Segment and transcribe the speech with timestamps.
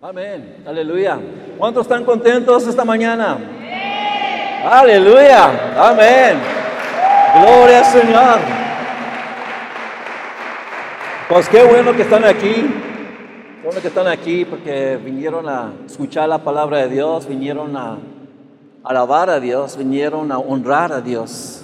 [0.00, 0.62] Amén.
[0.64, 1.18] Aleluya.
[1.58, 3.36] ¿Cuántos están contentos esta mañana?
[4.64, 5.74] Aleluya.
[5.76, 6.38] Amén.
[7.34, 8.38] Gloria al Señor.
[11.28, 12.72] Pues qué bueno que están aquí.
[13.64, 17.98] Bueno que están aquí porque vinieron a escuchar la palabra de Dios, vinieron a
[18.84, 21.62] alabar a Dios, vinieron a honrar a Dios.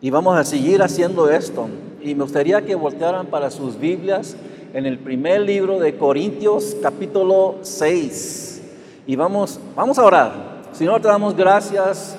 [0.00, 1.68] Y vamos a seguir haciendo esto.
[2.00, 4.38] Y me gustaría que voltearan para sus Biblias
[4.72, 8.62] en el primer libro de Corintios capítulo 6.
[9.06, 10.32] Y vamos, vamos a orar.
[10.72, 12.16] Señor, te damos gracias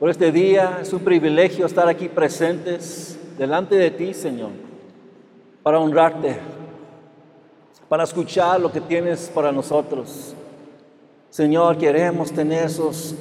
[0.00, 0.78] por este día.
[0.80, 4.50] Es un privilegio estar aquí presentes delante de ti, Señor,
[5.62, 6.36] para honrarte,
[7.88, 10.34] para escuchar lo que tienes para nosotros.
[11.28, 13.14] Señor, queremos tener esos,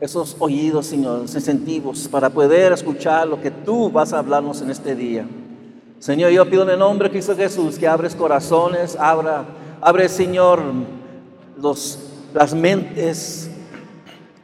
[0.00, 4.94] esos oídos, Señor, sensitivos, para poder escuchar lo que tú vas a hablarnos en este
[4.94, 5.26] día.
[6.00, 9.44] Señor, yo pido en el nombre de Cristo Jesús que abres corazones, abra,
[9.82, 10.62] abre, Señor,
[11.60, 11.98] los,
[12.32, 13.50] las mentes.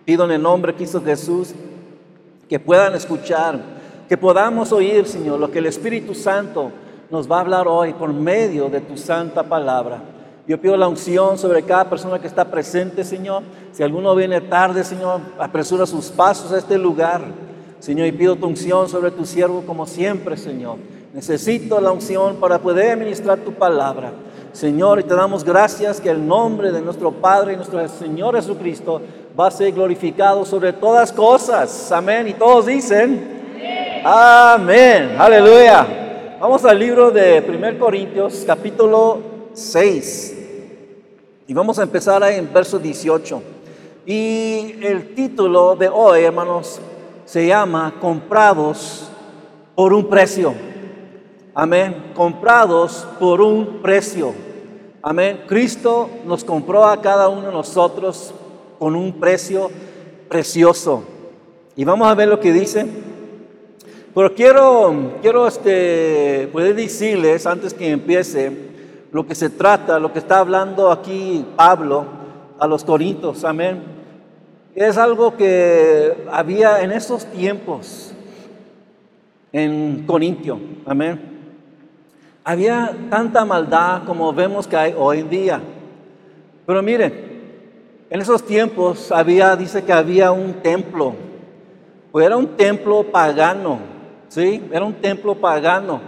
[0.04, 1.54] Pido en el nombre de Cristo Jesús
[2.46, 3.58] que puedan escuchar,
[4.06, 6.72] que podamos oír, Señor, lo que el Espíritu Santo
[7.10, 10.02] nos va a hablar hoy por medio de tu santa palabra.
[10.46, 13.42] Yo pido la unción sobre cada persona que está presente, Señor.
[13.72, 17.22] Si alguno viene tarde, Señor, apresura sus pasos a este lugar.
[17.78, 20.76] Señor, y pido tu unción sobre tu siervo como siempre, Señor.
[21.16, 24.12] Necesito la unción para poder administrar tu palabra.
[24.52, 29.00] Señor, y te damos gracias que el nombre de nuestro Padre y nuestro Señor Jesucristo
[29.38, 31.90] va a ser glorificado sobre todas cosas.
[31.90, 32.28] Amén.
[32.28, 35.16] Y todos dicen, amén.
[35.18, 35.86] Aleluya.
[36.38, 39.18] Vamos al libro de 1 Corintios, capítulo
[39.54, 40.36] 6.
[41.46, 43.42] Y vamos a empezar en verso 18.
[44.04, 46.78] Y el título de hoy, hermanos,
[47.24, 49.08] se llama Comprados
[49.74, 50.75] por un precio.
[51.58, 52.12] Amén.
[52.14, 54.34] Comprados por un precio.
[55.00, 55.44] Amén.
[55.46, 58.34] Cristo nos compró a cada uno de nosotros
[58.78, 59.70] con un precio
[60.28, 61.02] precioso.
[61.74, 62.86] Y vamos a ver lo que dice.
[64.14, 68.52] Pero quiero, quiero este, poder decirles antes que empiece
[69.10, 72.04] lo que se trata, lo que está hablando aquí Pablo
[72.58, 73.44] a los Corintios.
[73.44, 73.82] Amén.
[74.74, 78.12] Es algo que había en esos tiempos
[79.54, 80.60] en Corintio.
[80.84, 81.35] Amén.
[82.48, 85.60] Había tanta maldad como vemos que hay hoy en día.
[86.64, 87.12] Pero miren,
[88.08, 91.12] en esos tiempos había, dice que había un templo.
[92.12, 93.80] Pues era un templo pagano,
[94.28, 94.62] ¿sí?
[94.70, 96.00] Era un templo pagano.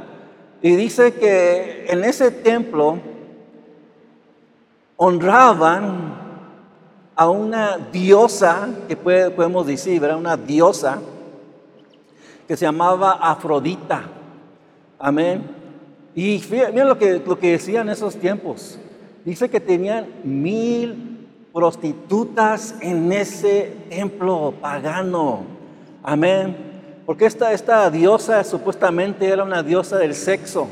[0.63, 3.01] Y dice que en ese templo
[4.97, 6.15] honraban
[7.17, 11.01] a una diosa, que podemos decir, era una diosa,
[12.47, 14.03] que se llamaba Afrodita.
[15.01, 15.58] Amén.
[16.19, 18.77] Y miren lo que, lo que decían en esos tiempos.
[19.25, 25.45] Dice que tenían mil prostitutas en ese templo pagano.
[26.03, 26.57] Amén.
[27.07, 30.67] Porque esta, esta diosa supuestamente era una diosa del sexo.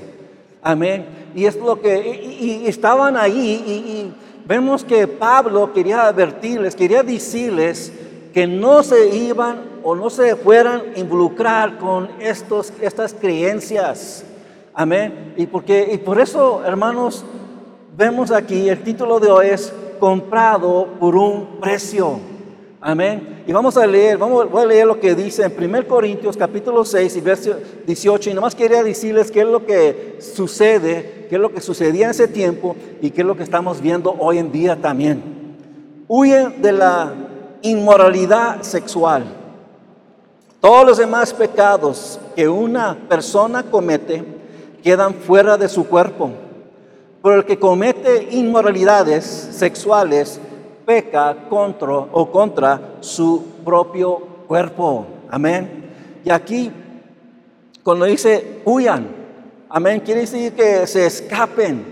[0.63, 1.07] Amén.
[1.33, 4.13] Y es lo que, y, estaban ahí y,
[4.49, 7.93] vemos que Pablo quería advertirles, quería decirles
[8.35, 14.25] que no se iban o no se fueran a involucrar con estos, estas creencias.
[14.79, 15.33] Amén.
[15.39, 17.25] Y, porque, y por eso, hermanos,
[17.97, 22.21] vemos aquí, el título de hoy es comprado por un precio.
[22.83, 23.43] Amén.
[23.47, 26.85] Y vamos a leer, vamos, voy a leer lo que dice en 1 Corintios capítulo
[26.85, 27.57] 6 y verso
[27.87, 28.29] 18.
[28.29, 32.11] Y nomás quería decirles qué es lo que sucede, qué es lo que sucedía en
[32.11, 35.23] ese tiempo y qué es lo que estamos viendo hoy en día también.
[36.07, 37.15] Huyen de la
[37.63, 39.25] inmoralidad sexual.
[40.61, 44.37] Todos los demás pecados que una persona comete
[44.87, 46.31] quedan fuera de su cuerpo.
[47.21, 50.41] Pero el que comete inmoralidades sexuales
[50.85, 55.05] peca contra o contra su propio cuerpo.
[55.29, 55.91] Amén.
[56.25, 56.71] Y aquí,
[57.83, 59.09] cuando dice huyan,
[59.69, 61.85] amén, quiere decir que se escapen,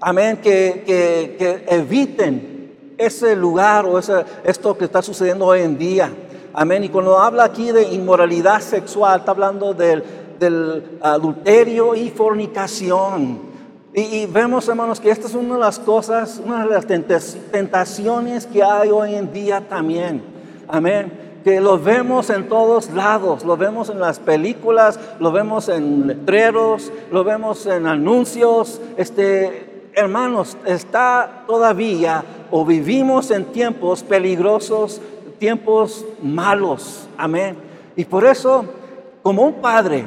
[0.00, 6.12] amén, que, que, eviten ese lugar o ese, esto que está sucediendo hoy en día.
[6.52, 6.84] Amén.
[6.84, 10.04] Y cuando habla aquí de inmoralidad sexual, está hablando del
[10.38, 13.48] del adulterio y fornicación.
[13.94, 18.62] Y, vemos, hermanos, que esta es una de las cosas, una de las tentaciones que
[18.62, 20.22] hay hoy en día también.
[20.68, 26.06] Amén que lo vemos en todos lados, lo vemos en las películas, lo vemos en
[26.06, 28.80] letreros, lo vemos en anuncios.
[28.96, 35.00] Este, hermanos, está todavía o vivimos en tiempos peligrosos,
[35.38, 37.08] tiempos malos.
[37.16, 37.56] Amén.
[37.96, 38.64] Y por eso,
[39.22, 40.04] como un padre,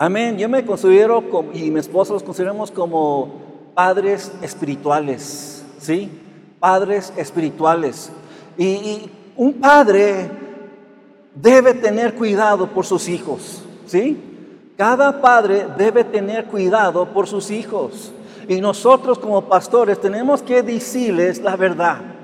[0.00, 0.38] Amén.
[0.38, 3.32] Yo me considero y mi esposo los consideramos como
[3.74, 5.64] padres espirituales.
[5.80, 6.08] ¿sí?
[6.60, 8.12] Padres espirituales.
[8.56, 10.30] Y, y un padre
[11.34, 14.16] debe tener cuidado por sus hijos, ¿sí?
[14.76, 18.12] Cada padre debe tener cuidado por sus hijos.
[18.46, 22.17] Y nosotros como pastores tenemos que decirles la verdad.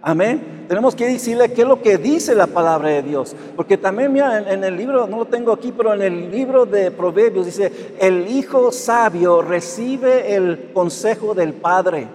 [0.00, 0.64] Amén.
[0.68, 3.34] Tenemos que decirle qué es lo que dice la palabra de Dios.
[3.56, 6.90] Porque también, mira, en, el libro, no lo tengo aquí, pero en el libro de
[6.90, 12.06] Proverbios dice, el hijo sabio recibe el consejo del padre,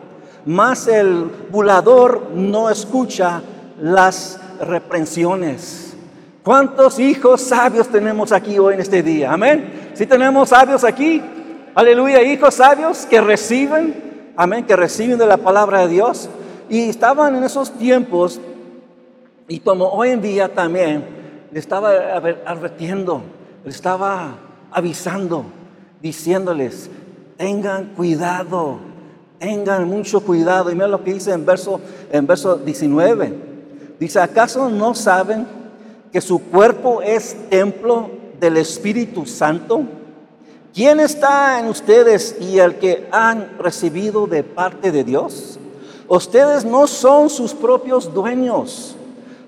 [0.46, 3.42] mas el bulador no escucha
[3.82, 5.96] las reprensiones.
[6.44, 9.34] ¿Cuántos hijos sabios tenemos aquí hoy en este día?
[9.34, 9.92] Amén.
[9.94, 11.22] Si tenemos sabios aquí,
[11.76, 16.30] aleluya, hijos sabios que reciben, amén, que reciben de la palabra de Dios.
[16.74, 18.42] Y estaban en esos tiempos,
[19.48, 21.06] y como hoy en día también,
[21.52, 21.92] le estaba
[22.48, 23.22] advirtiendo,
[23.64, 24.38] le estaba
[24.72, 25.46] avisando,
[26.02, 26.90] diciéndoles,
[27.38, 28.80] tengan cuidado,
[29.38, 30.72] tengan mucho cuidado.
[30.72, 31.80] Y mira lo que dice en verso,
[32.12, 33.36] en verso 19.
[34.00, 35.46] Dice, ¿acaso no saben
[36.12, 38.10] que su cuerpo es templo
[38.40, 39.84] del Espíritu Santo?
[40.74, 45.60] ¿Quién está en ustedes y el que han recibido de parte de Dios?
[46.14, 48.96] Ustedes no son sus propios dueños.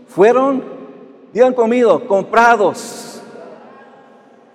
[0.07, 0.63] Fueron,
[1.31, 3.21] digan conmigo, comprados.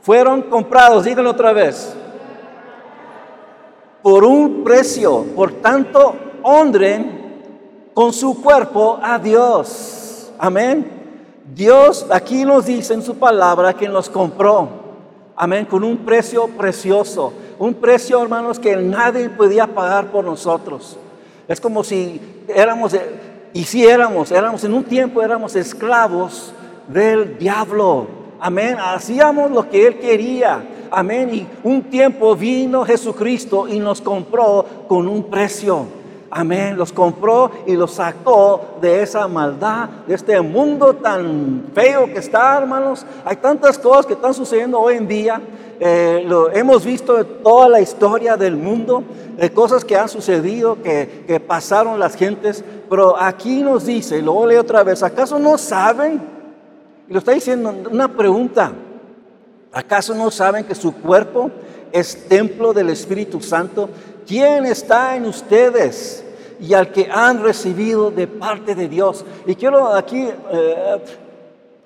[0.02, 1.94] Fueron comprados, díganlo otra vez.
[4.02, 5.24] Por un precio.
[5.36, 10.32] Por tanto, honren con su cuerpo a Dios.
[10.36, 10.90] Amén.
[11.54, 14.68] Dios aquí nos dice en su palabra que nos compró.
[15.36, 15.64] Amén.
[15.64, 17.32] Con un precio precioso.
[17.56, 20.98] Un precio, hermanos, que nadie podía pagar por nosotros.
[21.50, 22.96] Es como si éramos,
[23.52, 26.52] y si éramos, éramos en un tiempo, éramos esclavos
[26.86, 28.06] del diablo.
[28.38, 28.76] Amén.
[28.78, 30.62] Hacíamos lo que él quería.
[30.92, 31.34] Amén.
[31.34, 35.86] Y un tiempo vino Jesucristo y nos compró con un precio.
[36.30, 36.76] Amén.
[36.76, 42.58] Los compró y los sacó de esa maldad, de este mundo tan feo que está,
[42.58, 43.04] hermanos.
[43.24, 45.40] Hay tantas cosas que están sucediendo hoy en día.
[45.82, 49.02] Eh, lo hemos visto toda la historia del mundo,
[49.38, 52.62] de cosas que han sucedido, que, que pasaron las gentes.
[52.88, 56.20] Pero aquí nos dice, y luego leo otra vez, ¿acaso no saben?
[57.08, 58.72] Y lo está diciendo una pregunta.
[59.72, 61.50] ¿Acaso no saben que su cuerpo
[61.92, 63.88] es templo del Espíritu Santo?
[64.26, 66.24] ¿Quién está en ustedes?
[66.60, 69.24] Y al que han recibido de parte de Dios.
[69.46, 71.02] Y quiero aquí eh,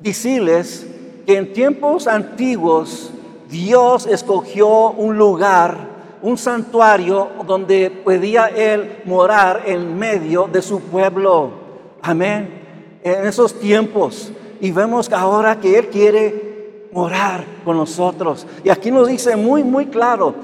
[0.00, 0.86] decirles
[1.26, 3.10] que en tiempos antiguos
[3.54, 5.76] Dios escogió un lugar,
[6.22, 11.50] un santuario donde podía Él morar en medio de su pueblo.
[12.02, 12.98] Amén.
[13.04, 14.32] En esos tiempos.
[14.60, 18.44] Y vemos ahora que Él quiere morar con nosotros.
[18.64, 20.34] Y aquí nos dice muy, muy claro,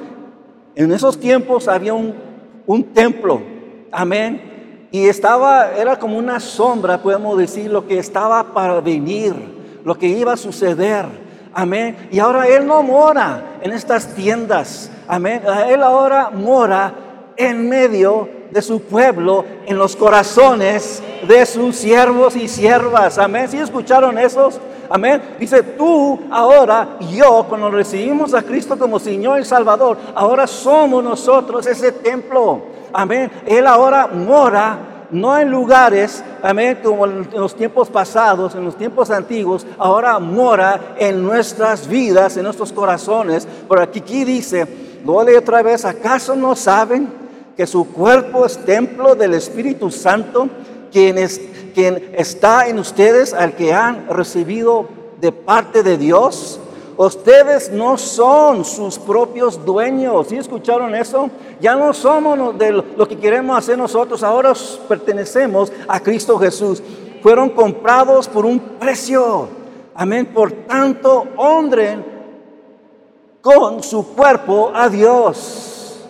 [0.76, 2.14] en esos tiempos había un,
[2.94, 3.42] templo,
[3.90, 9.34] amén, y estaba, era como una sombra, podemos decir, lo que estaba para venir,
[9.84, 11.06] lo que iba a suceder,
[11.54, 12.08] amén.
[12.10, 15.42] Y ahora Él no mora en estas tiendas, amén.
[15.68, 16.94] Él ahora mora
[17.36, 23.48] en medio de su pueblo, en los corazones de sus siervos y siervas, amén.
[23.48, 24.60] ¿Sí escucharon esos?
[24.92, 25.22] Amén.
[25.38, 31.64] Dice, tú ahora, yo, cuando recibimos a Cristo como Señor y Salvador, ahora somos nosotros
[31.66, 32.60] ese templo.
[32.92, 33.30] Amén.
[33.46, 39.10] Él ahora mora no en lugares, amén, como en los tiempos pasados, en los tiempos
[39.10, 43.46] antiguos, ahora mora en nuestras vidas, en nuestros corazones.
[43.66, 44.66] Por aquí, aquí dice,
[45.04, 47.08] lo otra vez, ¿acaso no saben
[47.56, 50.48] que su cuerpo es templo del Espíritu Santo,
[50.90, 54.88] quien es quien está en ustedes, al que han recibido
[55.20, 56.60] de parte de Dios.
[57.00, 60.26] Ustedes no son sus propios dueños.
[60.26, 61.30] ¿Sí escucharon eso?
[61.58, 64.22] Ya no somos de lo que queremos hacer nosotros.
[64.22, 64.52] Ahora
[64.86, 66.82] pertenecemos a Cristo Jesús.
[67.22, 69.48] Fueron comprados por un precio.
[69.94, 70.26] Amén.
[70.26, 72.04] Por tanto, honren
[73.40, 76.06] con su cuerpo a Dios.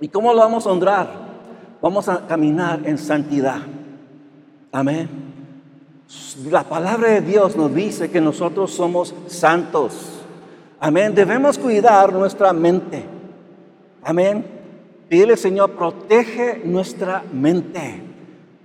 [0.00, 1.08] ¿Y cómo lo vamos a honrar?
[1.82, 3.60] Vamos a caminar en santidad.
[4.72, 5.23] Amén.
[6.50, 10.22] La palabra de Dios nos dice que nosotros somos santos.
[10.80, 11.14] Amén.
[11.14, 13.04] Debemos cuidar nuestra mente.
[14.02, 14.44] Amén.
[15.08, 18.02] Pídele, Señor, protege nuestra mente.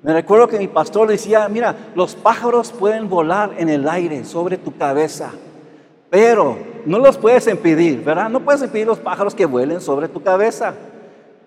[0.01, 4.57] Me recuerdo que mi pastor decía, mira, los pájaros pueden volar en el aire sobre
[4.57, 5.31] tu cabeza,
[6.09, 8.29] pero no los puedes impedir, ¿verdad?
[8.29, 10.73] No puedes impedir los pájaros que vuelen sobre tu cabeza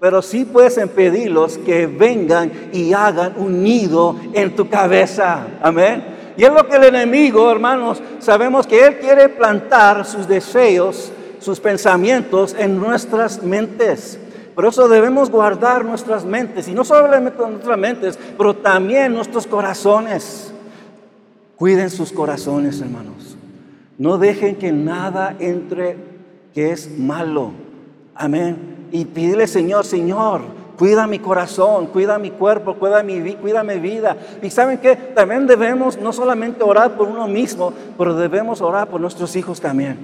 [0.02, 5.46] pero sí puedes impedirlos que vengan y hagan un nido en tu cabeza.
[5.62, 6.02] Amén.
[6.36, 11.60] Y es lo que el enemigo, hermanos, sabemos que él quiere plantar sus deseos, sus
[11.60, 14.18] pensamientos en nuestras mentes.
[14.56, 20.52] Por eso debemos guardar nuestras mentes, y no solamente nuestras mentes, pero también nuestros corazones.
[21.54, 23.36] Cuiden sus corazones, hermanos.
[23.98, 25.96] No dejen que nada entre
[26.52, 27.52] que es malo.
[28.16, 28.71] Amén.
[28.92, 30.42] Y pídele, Señor, Señor,
[30.78, 34.16] cuida mi corazón, cuida mi cuerpo, cuida mi, cuida mi vida.
[34.42, 39.00] Y saben que también debemos no solamente orar por uno mismo, pero debemos orar por
[39.00, 39.96] nuestros hijos también.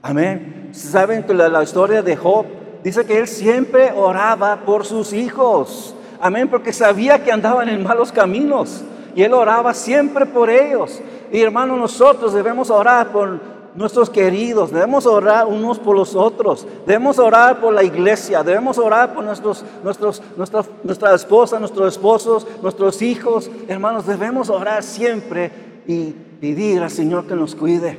[0.00, 0.68] Amén.
[0.72, 2.46] Saben que la, historia de Job
[2.84, 5.94] dice que él siempre oraba por sus hijos.
[6.20, 8.84] Amén, porque sabía que andaban en malos caminos
[9.16, 11.00] y él oraba siempre por ellos.
[11.32, 17.18] Y hermanos, nosotros debemos orar por nuestros queridos, debemos orar unos por los otros, debemos
[17.20, 23.00] orar por la iglesia, debemos orar por nuestros, nuestros, nuestra, nuestra esposa, nuestros esposos, nuestros
[23.02, 23.48] hijos.
[23.68, 25.52] Hermanos, debemos orar siempre
[25.86, 27.96] y pedir al Señor que nos cuide.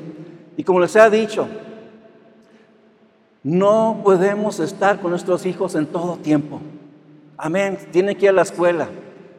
[0.58, 1.48] Y como les he dicho,
[3.42, 6.60] no podemos estar con nuestros hijos en todo tiempo.
[7.38, 7.78] Amén.
[7.92, 8.90] Tienen que ir a la escuela.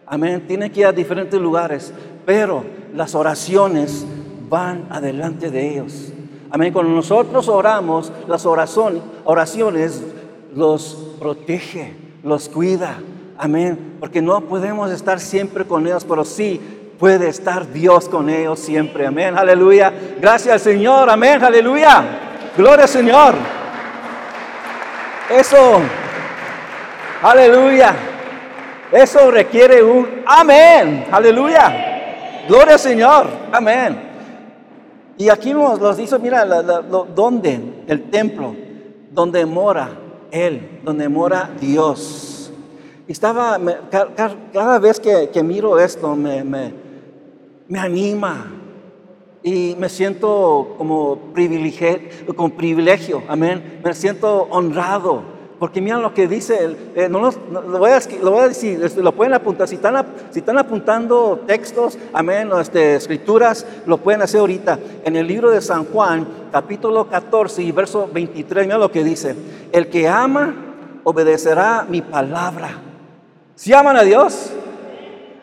[0.07, 0.47] Amén.
[0.47, 1.93] Tienen que ir a diferentes lugares.
[2.25, 4.07] Pero las oraciones
[4.49, 6.15] van adelante de ellos.
[6.51, 6.73] Amén.
[6.73, 10.03] Cuando nosotros oramos, las oraciones,
[10.55, 12.99] los protege, los cuida.
[13.39, 13.97] Amén.
[14.01, 16.61] Porque no podemos estar siempre con ellos, pero sí
[16.99, 19.07] puede estar Dios con ellos siempre.
[19.07, 19.39] Amén.
[19.39, 19.93] Aleluya.
[20.21, 21.09] Gracias al Señor.
[21.09, 21.43] Amén.
[21.43, 22.05] Aleluya.
[22.57, 23.35] Gloria al Señor.
[25.31, 25.81] Eso,
[27.23, 27.95] aleluya.
[28.91, 31.07] Eso requiere un amén.
[31.13, 32.45] Aleluya.
[32.49, 33.27] Gloria al Señor.
[33.53, 34.10] Amén.
[35.21, 36.47] Y aquí nos dice, mira,
[37.15, 37.61] ¿dónde?
[37.87, 38.57] El templo,
[39.11, 39.91] donde mora
[40.31, 42.51] Él, donde mora Dios.
[43.07, 43.61] Y estaba,
[44.51, 46.73] cada, vez que, miro esto, me, me,
[47.69, 48.51] me anima,
[49.43, 51.99] y me siento como privilegio,
[52.35, 53.83] con privilegio, amén.
[53.85, 55.23] Me siento honrado,
[55.61, 59.75] porque mira lo que dice, eh, no, lo, voy a, este, lo pueden apuntar, si
[59.75, 64.79] están, apuntando textos, amén, este, escrituras, lo pueden hacer ahorita.
[65.05, 69.37] En el libro de San Juan, capítulo 14 y verso 23, mira lo que dice,
[69.71, 70.55] el que ama,
[71.05, 72.79] obedecerá mi palabra.
[73.55, 74.53] ¿Si aman a Dios?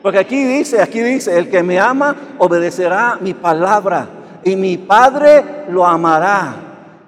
[0.02, 4.08] Porque aquí dice, aquí dice, el que me ama obedecerá mi palabra
[4.44, 6.56] y mi Padre lo amará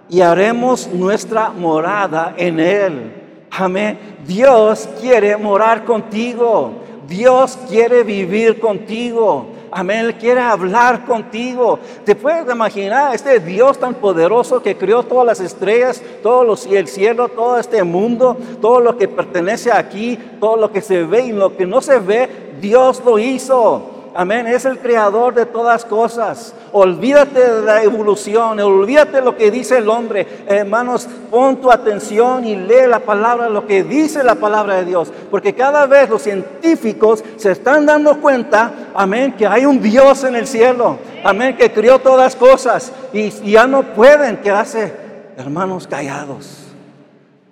[0.10, 3.14] y haremos nuestra morada en él.
[3.52, 3.98] Amén.
[4.26, 6.72] Dios quiere morar contigo.
[7.08, 9.48] Dios quiere vivir contigo.
[9.72, 10.06] Amén.
[10.06, 11.80] Él quiere hablar contigo.
[12.06, 16.88] ¿Te puedes imaginar este Dios tan poderoso que creó todas las estrellas, todos los, el
[16.88, 21.32] cielo, todo este mundo, todo lo que pertenece aquí, todo lo que se ve y
[21.32, 22.30] lo que no se ve?
[22.60, 23.99] Dios lo hizo.
[24.16, 26.54] Amén, es el creador de todas cosas.
[26.72, 30.26] Olvídate de la evolución, olvídate de lo que dice el hombre.
[30.48, 35.12] Hermanos, pon tu atención y lee la palabra, lo que dice la palabra de Dios.
[35.30, 40.36] Porque cada vez los científicos se están dando cuenta, amén, que hay un Dios en
[40.36, 40.98] el cielo.
[41.24, 44.94] Amén, que crió todas cosas y, y ya no pueden quedarse,
[45.38, 46.69] hermanos, callados.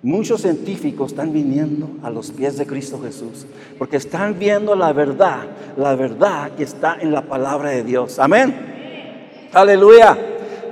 [0.02, 3.46] Muchos científicos están viniendo a los pies de Cristo Jesús
[3.78, 5.40] porque están viendo la verdad,
[5.76, 8.20] la verdad que está en la palabra de Dios.
[8.20, 9.48] Amén.
[9.52, 10.16] Aleluya,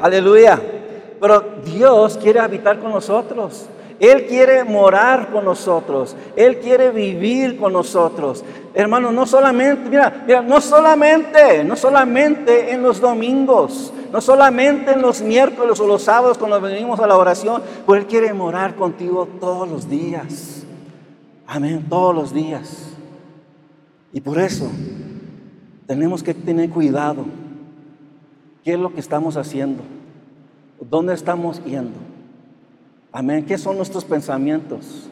[0.01, 0.61] aleluya.
[1.21, 3.67] Pero Dios quiere habitar con nosotros.
[3.99, 6.17] Él quiere morar con nosotros.
[6.37, 8.45] Él quiere vivir con nosotros.
[8.75, 15.03] Hermanos, no solamente, mira, mira, no solamente, no solamente en los domingos, no solamente en
[15.03, 19.27] los miércoles o los sábados cuando venimos a la oración, pues Él quiere morar contigo
[19.41, 20.65] todos los días.
[21.47, 22.91] Amén, todos los días.
[24.13, 24.69] Y por eso
[25.87, 27.25] tenemos que tener cuidado.
[28.63, 29.83] ¿Qué es lo que estamos haciendo?
[30.81, 32.06] ¿Dónde estamos yendo?
[33.17, 33.47] Amén.
[33.47, 35.09] ¿Qué son nuestros pensamientos?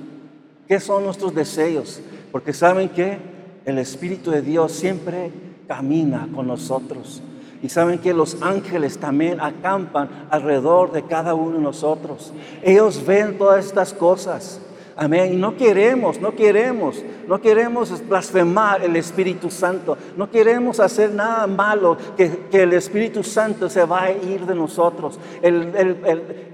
[0.68, 2.02] ¿Qué son nuestros deseos?
[2.30, 3.16] Porque saben que
[3.64, 5.32] el Espíritu de Dios siempre
[5.66, 7.22] camina con nosotros.
[7.62, 12.34] Y saben que los ángeles también acampan alrededor de cada uno de nosotros.
[12.62, 14.60] Ellos ven todas estas cosas.
[14.96, 15.40] Amén.
[15.40, 19.98] No queremos, no queremos, no queremos blasfemar el Espíritu Santo.
[20.16, 25.18] No queremos hacer nada malo que, el Espíritu Santo se va a ir de nosotros.
[25.42, 25.72] El,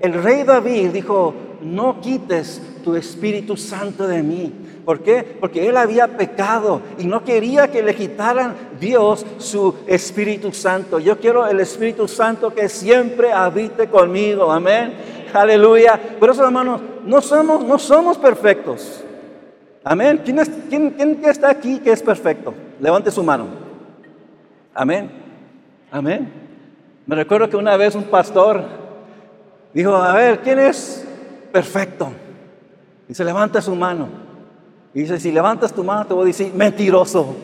[0.00, 4.52] el rey David dijo, no quites tu Espíritu Santo de mí.
[4.84, 5.36] ¿Por qué?
[5.38, 10.98] Porque él había pecado y no quería que le quitaran Dios su Espíritu Santo.
[10.98, 14.50] Yo quiero el Espíritu Santo que siempre habite conmigo.
[14.50, 14.94] Amén.
[15.32, 16.00] Aleluya.
[16.18, 19.04] Por eso, hermanos, no somos, no somos perfectos.
[19.82, 20.20] Amén.
[20.24, 20.38] ¿Quién,
[20.68, 22.54] quién, ¿Quién está aquí que es perfecto?
[22.80, 23.46] Levante su mano.
[24.74, 25.10] Amén.
[25.90, 26.32] Amén.
[27.06, 28.62] Me recuerdo que una vez un pastor
[29.74, 31.06] dijo, a ver, ¿quién es
[31.52, 32.12] perfecto?
[33.08, 34.08] Dice, levanta su mano.
[34.94, 37.34] Y dice, si levantas tu mano te voy a decir, mentiroso.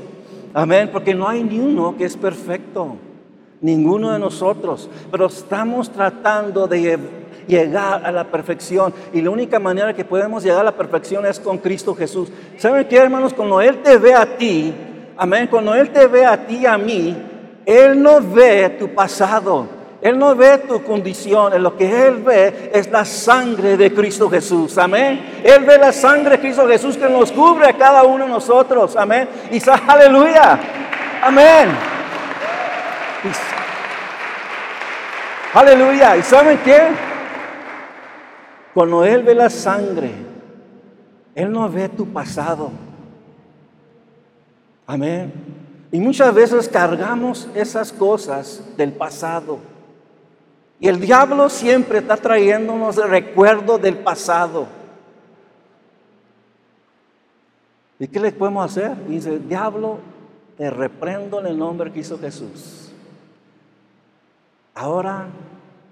[0.54, 2.96] Amén, porque no hay ni uno que es perfecto.
[3.60, 4.88] Ninguno de nosotros.
[5.10, 6.98] Pero estamos tratando de
[7.46, 8.92] llegar a la perfección.
[9.12, 12.30] Y la única manera que podemos llegar a la perfección es con Cristo Jesús.
[12.58, 13.34] ¿Saben qué, hermanos?
[13.34, 14.74] Cuando Él te ve a ti,
[15.16, 17.16] amén, cuando Él te ve a ti y a mí,
[17.64, 19.76] Él no ve tu pasado.
[20.02, 24.76] Él no ve tu condición, lo que Él ve es la sangre de Cristo Jesús,
[24.78, 25.40] amén.
[25.42, 28.94] Él ve la sangre de Cristo Jesús que nos cubre a cada uno de nosotros,
[28.94, 29.28] amén.
[29.50, 30.60] Y aleluya,
[31.22, 31.70] amén.
[35.54, 37.05] aleluya, ¿y saben qué?
[38.76, 40.10] Cuando Él ve la sangre,
[41.34, 42.70] Él no ve tu pasado,
[44.86, 45.32] amén.
[45.90, 49.60] Y muchas veces cargamos esas cosas del pasado.
[50.78, 54.66] Y el diablo siempre está trayéndonos el recuerdo del pasado.
[57.98, 58.94] ¿Y qué le podemos hacer?
[59.06, 60.00] Dice, diablo,
[60.58, 62.92] te reprendo en el nombre que hizo Jesús.
[64.74, 65.28] Ahora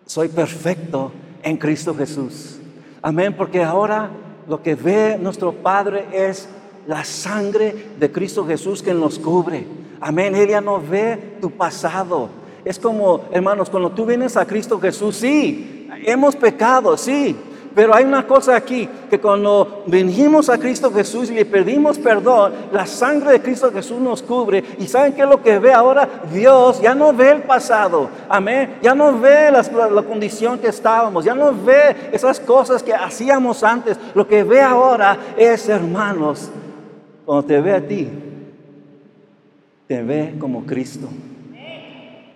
[0.05, 1.13] soy perfecto
[1.43, 2.61] en Cristo Jesús.
[3.07, 4.09] Amén, porque ahora
[4.49, 6.49] lo que ve nuestro Padre es
[6.87, 9.67] la sangre de Cristo Jesús que nos cubre.
[10.01, 12.31] Amén, ella no ve tu pasado.
[12.65, 17.37] Es como, hermanos, cuando tú vienes a Cristo Jesús, sí, hemos pecado, sí,
[17.75, 22.53] pero hay una cosa aquí, que cuando venimos a Cristo Jesús y le pedimos perdón,
[22.73, 24.63] la sangre de Cristo Jesús nos cubre.
[24.79, 26.09] ¿Y saben qué es lo que ve ahora?
[26.33, 28.77] Dios ya no ve el pasado, amén.
[28.81, 33.65] Ya no ve la, la condición que estábamos, ya no ve esas cosas que hacíamos
[33.65, 33.99] antes.
[34.15, 36.51] Lo que ve ahora es, hermanos,
[37.25, 38.09] cuando te ve a ti,
[39.89, 41.09] te ve como Cristo.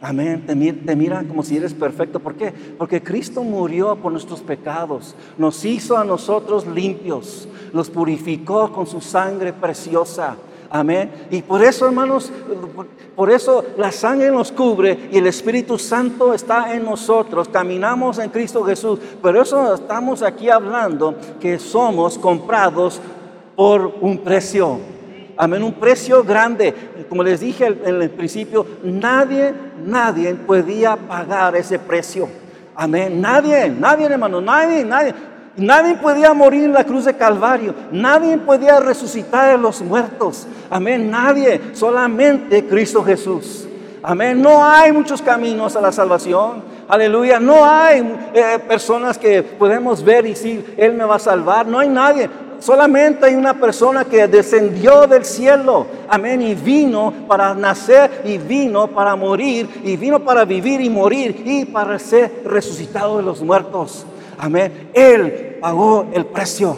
[0.00, 0.44] Amén.
[0.46, 0.54] Te,
[0.94, 2.20] mira como si eres perfecto.
[2.20, 2.52] ¿Por qué?
[2.78, 5.16] Porque Cristo murió por nuestros pecados.
[5.36, 7.48] Nos hizo a nosotros limpios.
[7.72, 10.36] Los purificó con su sangre preciosa.
[10.70, 11.10] Amén.
[11.30, 12.30] Y por eso, hermanos,
[13.16, 17.48] por eso la sangre nos cubre y el Espíritu Santo está en nosotros.
[17.48, 19.00] Caminamos en Cristo Jesús.
[19.20, 23.00] Pero eso estamos aquí hablando que somos comprados
[23.56, 24.78] por un precio.
[25.40, 26.74] Amén, un precio grande.
[27.08, 29.54] Como les dije en el principio, nadie,
[29.86, 32.28] nadie podía pagar ese precio.
[32.74, 35.14] Amén, nadie, nadie hermano, nadie, nadie.
[35.56, 37.72] Nadie podía morir en la cruz de Calvario.
[37.92, 40.48] Nadie podía resucitar a los muertos.
[40.70, 43.68] Amén, nadie, solamente Cristo Jesús.
[44.02, 46.62] Amén, no hay muchos caminos a la salvación.
[46.88, 48.00] Aleluya, no hay
[48.34, 51.66] eh, personas que podemos ver y decir, Él me va a salvar.
[51.66, 52.28] No hay nadie
[52.60, 58.88] solamente hay una persona que descendió del cielo, amén, y vino para nacer y vino
[58.88, 64.06] para morir y vino para vivir y morir y para ser resucitado de los muertos.
[64.38, 64.90] Amén.
[64.94, 66.76] Él pagó el precio.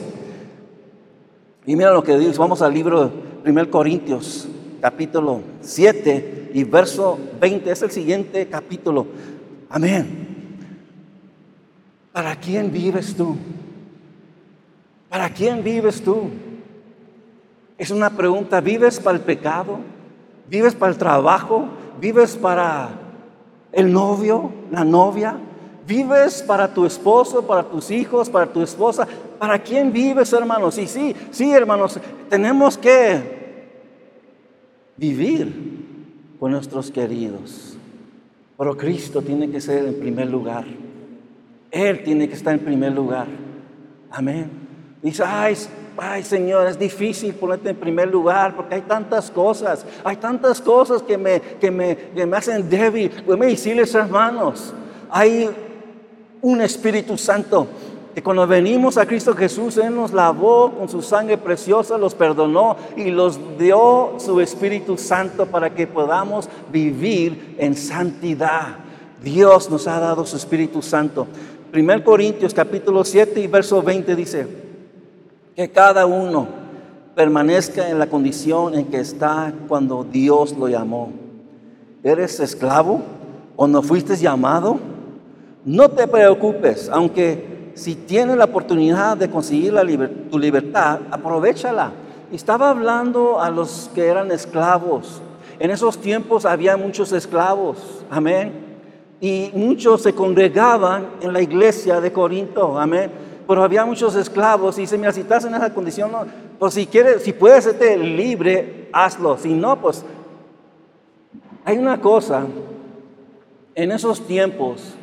[1.66, 3.10] Y mira lo que dice, vamos al libro
[3.44, 4.48] 1 Corintios,
[4.80, 9.06] capítulo 7 y verso 20, es el siguiente capítulo.
[9.68, 10.28] Amén.
[12.12, 13.36] ¿Para quién vives tú?
[15.10, 16.30] ¿Para quién vives tú?
[17.76, 19.80] Es una pregunta, ¿vives para el pecado?
[20.48, 21.68] ¿Vives para el trabajo?
[22.00, 22.90] ¿Vives para
[23.72, 25.36] el novio, la novia?
[25.84, 29.08] ¿Vives para tu esposo, para tus hijos, para tu esposa?
[29.36, 30.78] ¿Para quién vives, hermanos?
[30.78, 33.40] Y sí, sí, hermanos, tenemos que
[34.96, 37.76] vivir con nuestros queridos.
[38.56, 40.66] Pero Cristo tiene que ser en primer lugar.
[41.72, 43.26] Él tiene que estar en primer lugar.
[44.12, 44.59] Amén.
[45.02, 45.56] Dice, ay,
[45.96, 51.02] ay Señor, es difícil ponerte en primer lugar porque hay tantas cosas, hay tantas cosas
[51.02, 53.10] que me, que me, que me hacen débil.
[53.10, 54.74] Déjame decirles, hermanos,
[55.10, 55.48] hay
[56.42, 57.66] un Espíritu Santo
[58.14, 62.76] que cuando venimos a Cristo Jesús, Él nos lavó con su sangre preciosa, los perdonó
[62.96, 68.78] y los dio su Espíritu Santo para que podamos vivir en santidad.
[69.22, 71.26] Dios nos ha dado su Espíritu Santo.
[71.72, 74.69] 1 Corintios capítulo 7 y verso 20 dice,
[75.56, 76.46] que cada uno
[77.14, 81.10] permanezca en la condición en que está cuando Dios lo llamó.
[82.02, 83.02] ¿Eres esclavo
[83.56, 84.78] o no fuiste llamado?
[85.64, 89.74] No te preocupes, aunque si tienes la oportunidad de conseguir
[90.30, 91.92] tu libertad, aprovechala.
[92.32, 95.20] Estaba hablando a los que eran esclavos.
[95.58, 98.52] En esos tiempos había muchos esclavos, amén.
[99.20, 104.82] Y muchos se congregaban en la iglesia de Corinto, amén pero había muchos esclavos y
[104.82, 106.12] dice, mira, si estás en esa condición,
[106.56, 109.36] pues si quieres, si puedes ser libre, hazlo.
[109.38, 110.04] Si no, pues
[111.64, 112.46] hay una cosa,
[113.74, 114.94] en esos tiempos,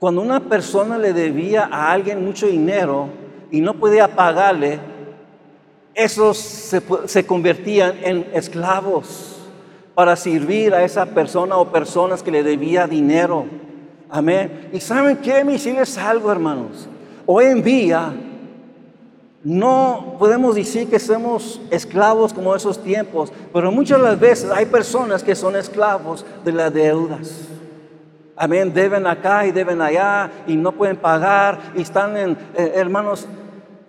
[0.00, 3.08] cuando una persona le debía a alguien mucho dinero,
[3.52, 4.80] y no podía pagarle,
[5.94, 9.36] esos se, convertían en esclavos
[9.94, 13.46] para servir a esa persona o personas que le debía dinero.
[14.10, 14.70] Amén.
[14.72, 15.44] ¿Y saben qué?
[15.44, 16.88] Me es algo, hermanos.
[17.26, 18.12] Hoy en día
[19.44, 24.66] no podemos decir que somos esclavos como esos tiempos, pero muchas de las veces hay
[24.66, 27.48] personas que son esclavos de las deudas.
[28.36, 33.26] Amén, deben acá y deben allá y no pueden pagar y están, en, eh, hermanos,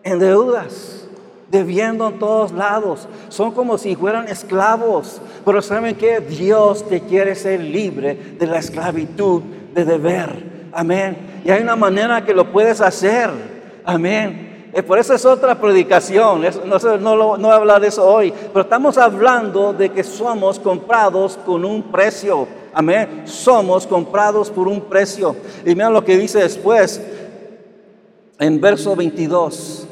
[0.03, 1.07] en deudas,
[1.49, 3.07] debiendo en todos lados.
[3.29, 5.21] Son como si fueran esclavos.
[5.45, 9.41] Pero ¿saben que Dios te quiere ser libre de la esclavitud
[9.73, 10.52] de deber.
[10.73, 11.41] Amén.
[11.45, 13.29] Y hay una manera que lo puedes hacer.
[13.85, 14.71] Amén.
[14.73, 16.41] Eh, por eso es otra predicación.
[16.65, 18.33] No, no, no voy a hablar de eso hoy.
[18.51, 22.47] Pero estamos hablando de que somos comprados con un precio.
[22.73, 23.21] Amén.
[23.25, 25.35] Somos comprados por un precio.
[25.63, 26.99] Y mira lo que dice después
[28.39, 29.87] en verso 22.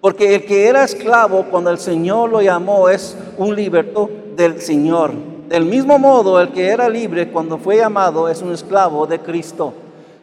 [0.00, 5.12] Porque el que era esclavo cuando el Señor lo llamó es un liberto del Señor.
[5.48, 9.74] Del mismo modo, el que era libre cuando fue llamado es un esclavo de Cristo.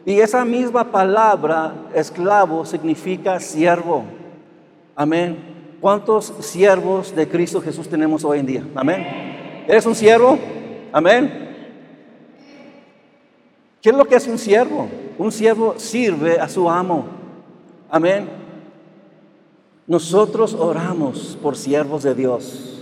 [0.06, 4.04] Y esa misma palabra, esclavo, significa siervo.
[4.94, 5.36] Amén.
[5.80, 8.64] ¿Cuántos siervos de Cristo Jesús tenemos hoy en día?
[8.76, 9.04] Amén.
[9.66, 10.38] ¿Eres un siervo?
[10.92, 11.56] Amén.
[13.82, 14.88] ¿Qué es lo que hace un siervo?
[15.18, 17.06] Un siervo sirve a su amo.
[17.90, 18.28] Amén.
[19.88, 22.80] Nosotros oramos por siervos de Dios.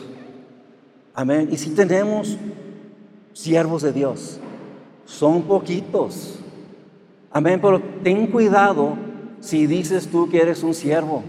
[1.14, 1.48] Amén.
[1.50, 2.36] Y si tenemos
[3.32, 4.38] siervos de Dios,
[5.06, 6.43] son poquitos.
[7.34, 7.60] Amén.
[7.60, 8.96] Pero ten cuidado
[9.40, 11.22] si dices tú que eres un siervo.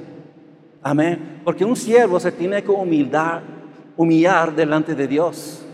[0.82, 1.41] Amén.
[1.44, 3.44] Porque un siervo se tiene que humildar,
[3.98, 5.65] humillar delante de Dios.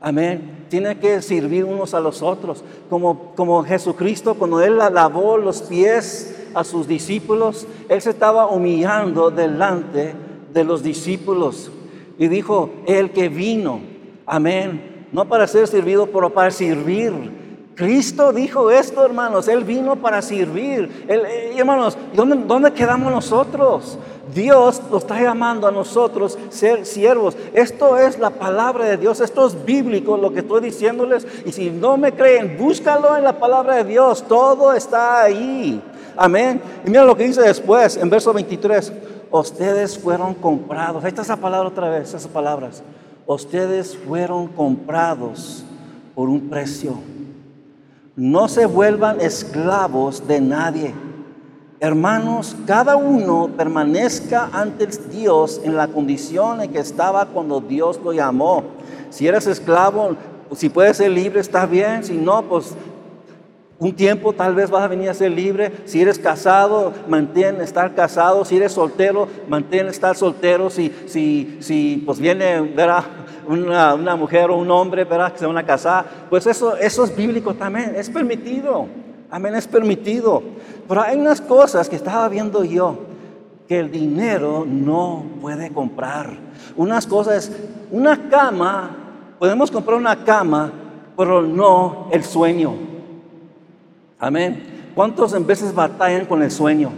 [0.00, 5.62] Amén tiene que servir unos a los otros, como, como Jesucristo cuando Él lavó los
[5.62, 10.14] pies a sus discípulos, Él se estaba humillando delante
[10.52, 11.70] de los discípulos
[12.18, 13.80] y dijo, el que vino,
[14.26, 17.47] amén, no para ser servido, pero para servir.
[17.78, 21.06] Cristo dijo esto, hermanos, Él vino para servir.
[21.08, 23.96] Eh, hermanos, ¿dónde, ¿dónde quedamos nosotros?
[24.34, 27.36] Dios nos está llamando a nosotros ser siervos.
[27.54, 31.24] Esto es la palabra de Dios, esto es bíblico lo que estoy diciéndoles.
[31.46, 35.80] Y si no me creen, búscalo en la palabra de Dios, todo está ahí.
[36.16, 36.60] Amén.
[36.84, 38.92] Y mira lo que dice después, en verso 23.
[39.30, 41.04] Ustedes fueron comprados.
[41.04, 42.82] Ahí está esa palabra otra vez, esas palabras.
[43.24, 45.62] Ustedes fueron comprados
[46.16, 46.98] por un precio.
[48.18, 50.94] No se vuelvan esclavos de nadie
[51.80, 58.12] Hermanos, cada uno permanezca ante Dios en la condición en que estaba cuando Dios lo
[58.12, 58.64] llamó.
[59.10, 60.16] Si eres esclavo,
[60.56, 62.02] si puedes ser libre, está bien.
[62.02, 62.74] Si no, pues
[63.80, 65.72] un tiempo tal vez vas a venir a ser libre.
[65.84, 68.44] Si eres casado, mantén estar casado.
[68.44, 70.68] Si eres soltero, mantén estar soltero.
[70.68, 72.74] Si, si, si pues viene.
[73.46, 75.32] Una, una mujer o un hombre ¿verdad?
[75.32, 78.88] que se van a casar, pues eso, eso es bíblico también, es permitido.
[79.30, 80.42] Amén, es permitido.
[80.86, 82.98] Pero hay unas cosas que estaba viendo yo
[83.66, 86.36] que el dinero no puede comprar.
[86.76, 87.50] Unas cosas,
[87.90, 88.90] una cama,
[89.38, 90.70] podemos comprar una cama,
[91.16, 92.87] pero no el sueño.
[94.18, 94.92] Amén.
[94.94, 96.90] ¿Cuántos en veces batallan con el sueño?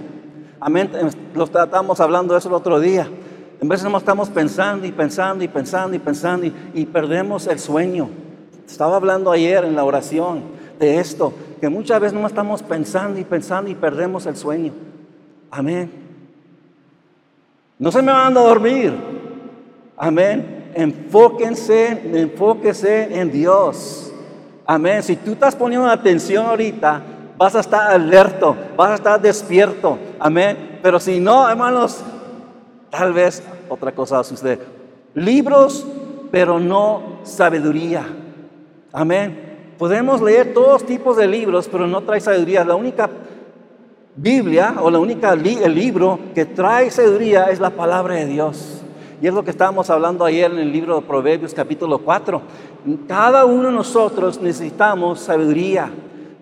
[0.58, 0.90] Amén.
[1.34, 3.08] Lo estábamos hablando de eso el otro día.
[3.60, 7.58] En veces no estamos pensando y pensando y pensando y pensando y, y perdemos el
[7.58, 8.08] sueño.
[8.66, 10.42] Estaba hablando ayer en la oración
[10.78, 14.72] de esto que muchas veces no estamos pensando y pensando y perdemos el sueño.
[15.50, 15.90] Amén.
[17.78, 18.94] No se me van a dormir.
[19.96, 20.70] Amén.
[20.74, 24.12] Enfóquense, enfóquense en Dios.
[24.64, 25.02] Amén.
[25.02, 27.02] Si tú estás poniendo atención ahorita,
[27.40, 29.98] vas a estar alerto, vas a estar despierto.
[30.18, 30.78] Amén.
[30.82, 32.02] Pero si no, hermanos,
[32.90, 34.58] tal vez otra cosa sucede.
[35.14, 35.86] Libros,
[36.30, 38.06] pero no sabiduría.
[38.92, 39.72] Amén.
[39.78, 42.62] Podemos leer todos tipos de libros, pero no trae sabiduría.
[42.62, 43.08] La única
[44.16, 48.82] Biblia o la única el libro que trae sabiduría es la palabra de Dios.
[49.22, 52.42] Y es lo que estábamos hablando ayer en el libro de Proverbios capítulo 4.
[53.08, 55.90] Cada uno de nosotros necesitamos sabiduría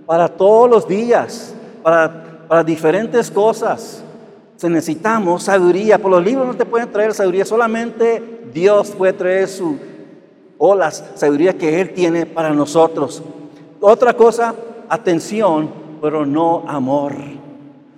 [0.08, 4.02] para todos los días, para, para diferentes cosas.
[4.62, 5.98] necesitamos sabiduría.
[5.98, 9.76] Por los libros no te pueden traer sabiduría, solamente Dios puede traer su
[10.56, 13.22] o la sabiduría que Él tiene para nosotros.
[13.82, 14.54] Otra cosa,
[14.88, 15.68] atención,
[16.00, 17.12] pero no amor.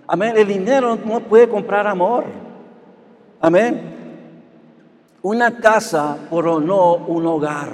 [0.08, 0.34] Amén.
[0.36, 2.24] El dinero no puede comprar amor.
[3.40, 4.34] Amén.
[5.22, 7.70] Una casa, pero no un hogar.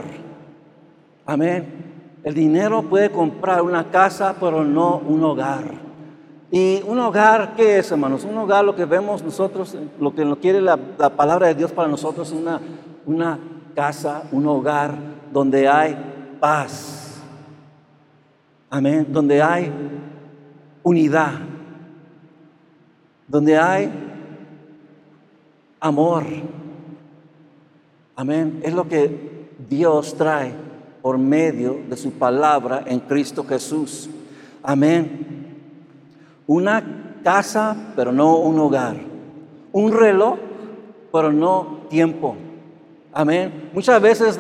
[1.25, 1.76] Amén.
[2.27, 5.63] El dinero puede comprar una casa, pero no un hogar.
[6.51, 8.25] Y un hogar, ¿qué es, hermanos?
[8.25, 11.87] Un hogar, lo que vemos nosotros, lo que nos quiere la, palabra de Dios para
[11.87, 12.61] nosotros, es una,
[13.07, 13.39] una
[13.77, 14.97] casa, un hogar
[15.33, 15.97] donde hay
[16.41, 17.23] paz.
[18.71, 19.07] Amén.
[19.09, 19.73] Donde hay
[20.83, 21.35] unidad.
[23.29, 23.89] Donde hay
[25.79, 26.25] amor.
[28.17, 28.59] Amén.
[28.65, 30.66] Es lo que Dios trae
[31.07, 34.11] por medio de su palabra en Cristo Jesús.
[34.61, 35.55] Amén.
[36.49, 38.97] Una casa, pero no un hogar.
[39.71, 40.37] Un reloj,
[41.13, 42.35] pero no tiempo.
[43.13, 43.71] Amén.
[43.73, 44.37] Muchas veces,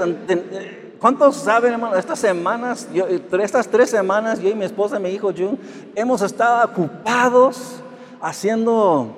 [0.99, 1.95] ¿cuántos saben, hermano?
[1.95, 5.57] Estas semanas, yo, estas tres semanas, yo y mi esposa y mi hijo Jun,
[5.95, 7.81] hemos estado ocupados
[8.21, 9.15] haciendo,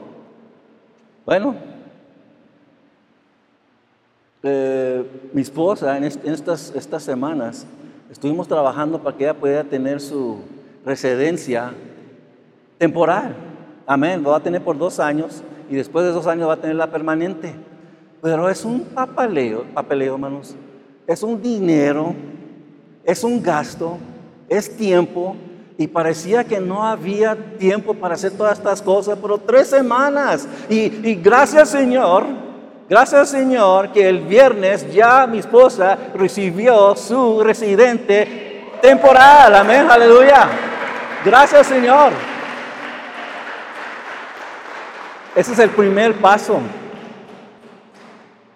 [1.25, 1.55] bueno,
[4.43, 7.67] eh, mi esposa en, estas, estas semanas
[8.11, 10.39] estuvimos trabajando para que ella pudiera tener su
[10.85, 11.73] residencia
[12.79, 13.35] temporal.
[13.87, 14.23] Amén.
[14.23, 16.77] Lo va a tener por dos años y después de dos años va a tener
[16.77, 17.55] la permanente.
[18.23, 20.55] Pero es un papeleo, papeleo, hermanos.
[21.07, 22.15] Es un dinero,
[23.05, 23.99] es un gasto,
[24.49, 25.37] es tiempo.
[25.77, 30.49] Y parecía que no había tiempo para hacer todas estas cosas, pero tres semanas.
[30.69, 32.25] Y, y gracias Señor,
[32.89, 39.55] gracias Señor que el viernes ya mi esposa recibió su residente temporal.
[39.55, 40.49] Amén, aleluya.
[41.25, 42.13] Gracias Señor.
[45.35, 46.61] Ese es el primer paso.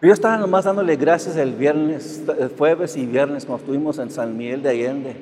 [0.00, 4.36] Yo estaba nomás dándole gracias el viernes, el jueves y viernes cuando estuvimos en San
[4.36, 5.16] Miguel de Allende,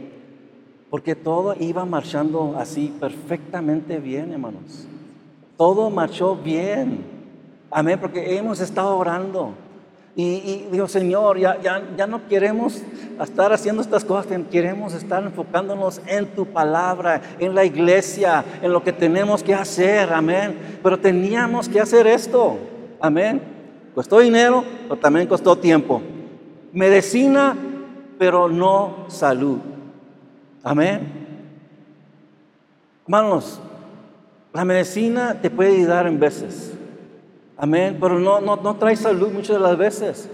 [0.89, 4.87] porque todo iba marchando así perfectamente bien, hermanos.
[5.59, 7.20] Todo marchó bien.
[7.71, 9.55] Amén, porque hemos estado orando.
[10.17, 12.83] Y, digo, Señor, ya, ya, ya, no queremos
[13.23, 18.83] estar haciendo estas cosas, queremos estar enfocándonos en tu palabra, en la iglesia, en lo
[18.83, 20.79] que tenemos que hacer, amén.
[20.83, 22.59] Pero teníamos que hacer esto,
[23.01, 23.41] amén.
[23.95, 26.03] Costó dinero, pero también costó tiempo.
[26.73, 27.57] Medicina,
[28.19, 29.59] pero no salud,
[30.65, 31.21] amén.
[33.05, 33.61] Hermanos,
[34.53, 36.75] la medicina te puede ayudar en veces.
[37.61, 37.99] Amén.
[38.01, 40.29] Pero no, no, no trae salud muchas de las veces.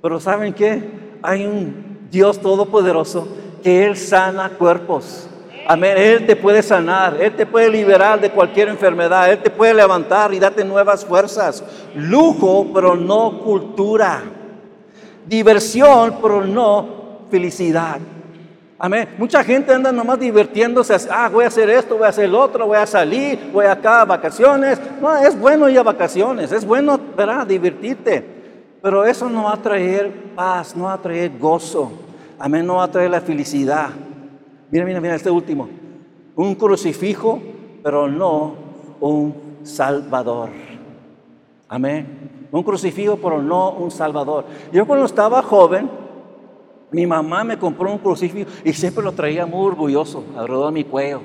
[0.00, 1.18] Pero ¿saben qué?
[1.22, 3.28] Hay un Dios todopoderoso
[3.62, 5.28] que Él sana cuerpos.
[5.68, 5.96] Amén.
[5.96, 10.32] Él te puede sanar, Él te puede liberar de cualquier enfermedad, Él te puede levantar
[10.34, 11.62] y darte nuevas fuerzas.
[11.94, 14.22] Lujo, pero no cultura.
[15.26, 17.98] Diversión, pero no felicidad.
[18.84, 19.10] Amén.
[19.16, 20.96] Mucha gente anda nomás divirtiéndose.
[21.08, 24.00] Ah, voy a hacer esto, voy a hacer lo otro, voy a salir, voy acá
[24.00, 24.80] a vacaciones.
[25.00, 27.46] No, es bueno ir a vacaciones, es bueno, ¿verdad?
[27.46, 28.24] Divertirte.
[28.82, 31.92] Pero eso no va a traer paz, no va a traer gozo.
[32.40, 33.90] Amén, no va a traer la felicidad.
[34.68, 35.68] Mira, mira, mira, este último.
[36.34, 37.40] Un crucifijo,
[37.84, 38.56] pero no
[38.98, 40.48] un salvador.
[41.68, 42.48] Amén.
[42.50, 44.44] Un crucifijo, pero no un salvador.
[44.72, 46.01] Yo cuando estaba joven,
[46.92, 50.84] mi mamá me compró un crucifijo y siempre lo traía muy orgulloso alrededor de mi
[50.84, 51.22] cuello.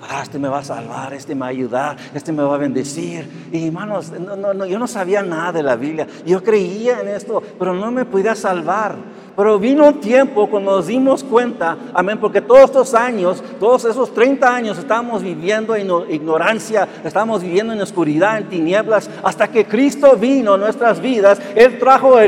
[0.00, 2.58] Ah, este me va a salvar, este me va a ayudar, este me va a
[2.58, 3.48] bendecir.
[3.52, 6.08] Y hermanos, no, no, yo no sabía nada de la Biblia.
[6.26, 8.96] Yo creía en esto, pero no me podía salvar.
[9.34, 14.12] Pero vino un tiempo cuando nos dimos cuenta, amén, porque todos estos años, todos esos
[14.12, 20.16] 30 años estábamos viviendo en ignorancia, estábamos viviendo en oscuridad, en tinieblas, hasta que Cristo
[20.16, 21.40] vino a nuestras vidas.
[21.54, 22.18] Él trajo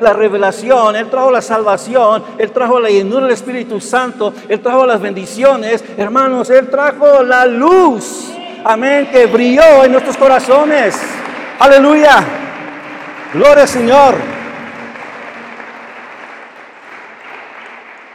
[0.00, 4.86] la revelación, Él trajo la salvación, Él trajo la llenura del Espíritu Santo, Él trajo
[4.86, 5.84] las bendiciones.
[5.96, 8.30] Hermanos, Él trajo la luz,
[8.64, 10.96] amén, que brilló en nuestros corazones.
[11.58, 12.24] Aleluya.
[13.32, 14.35] Gloria al Señor.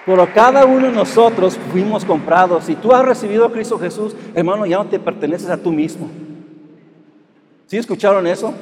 [0.06, 2.66] Pero cada uno de nosotros fuimos comprados.
[2.66, 6.10] Si tú has recibido a Cristo Jesús, hermano, ya no te perteneces a tú mismo.
[7.68, 8.54] ¿Sí escucharon eso?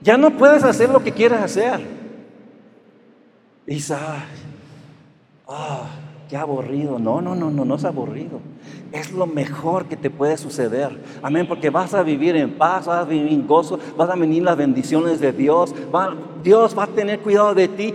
[0.00, 1.80] Ya no puedes hacer lo que quieras hacer.
[3.66, 3.80] Y
[5.48, 5.86] ah,
[6.36, 6.98] aburrido.
[6.98, 8.40] No, no, no, no, no es aburrido
[8.92, 10.98] es lo mejor que te puede suceder.
[11.22, 14.42] Amén, porque vas a vivir en paz, vas a vivir en gozo, vas a venir
[14.42, 15.74] las bendiciones de Dios.
[16.42, 17.94] Dios va a tener cuidado de ti.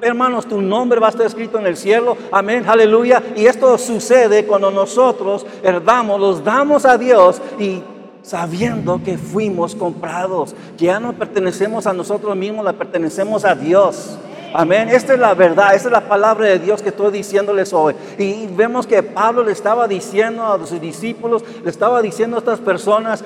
[0.00, 2.16] Hermanos, tu nombre va a estar escrito en el cielo.
[2.32, 3.22] Amén, aleluya.
[3.36, 7.82] Y esto sucede cuando nosotros herdamos, los damos a Dios y
[8.22, 14.18] sabiendo que fuimos comprados, que ya no pertenecemos a nosotros mismos, la pertenecemos a Dios.
[14.56, 14.88] Amén.
[14.88, 17.92] Esta es la verdad, esta es la palabra de Dios que estoy diciéndoles hoy.
[18.16, 22.60] Y vemos que Pablo le estaba diciendo a sus discípulos, le estaba diciendo a estas
[22.60, 23.24] personas,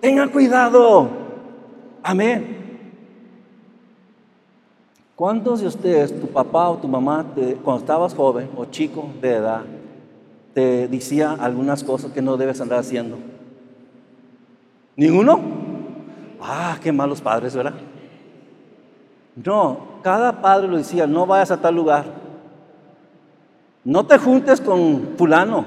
[0.00, 1.08] tengan cuidado.
[2.04, 2.56] Amén.
[5.16, 7.26] ¿Cuántos de ustedes, tu papá o tu mamá,
[7.64, 9.62] cuando estabas joven o chico de edad,
[10.54, 13.18] te decía algunas cosas que no debes andar haciendo?
[14.94, 15.40] ¿Ninguno?
[16.40, 17.74] Ah, qué malos padres, ¿verdad?
[19.34, 22.04] No, cada padre lo decía, no vayas a tal lugar.
[23.84, 25.64] No te juntes con fulano,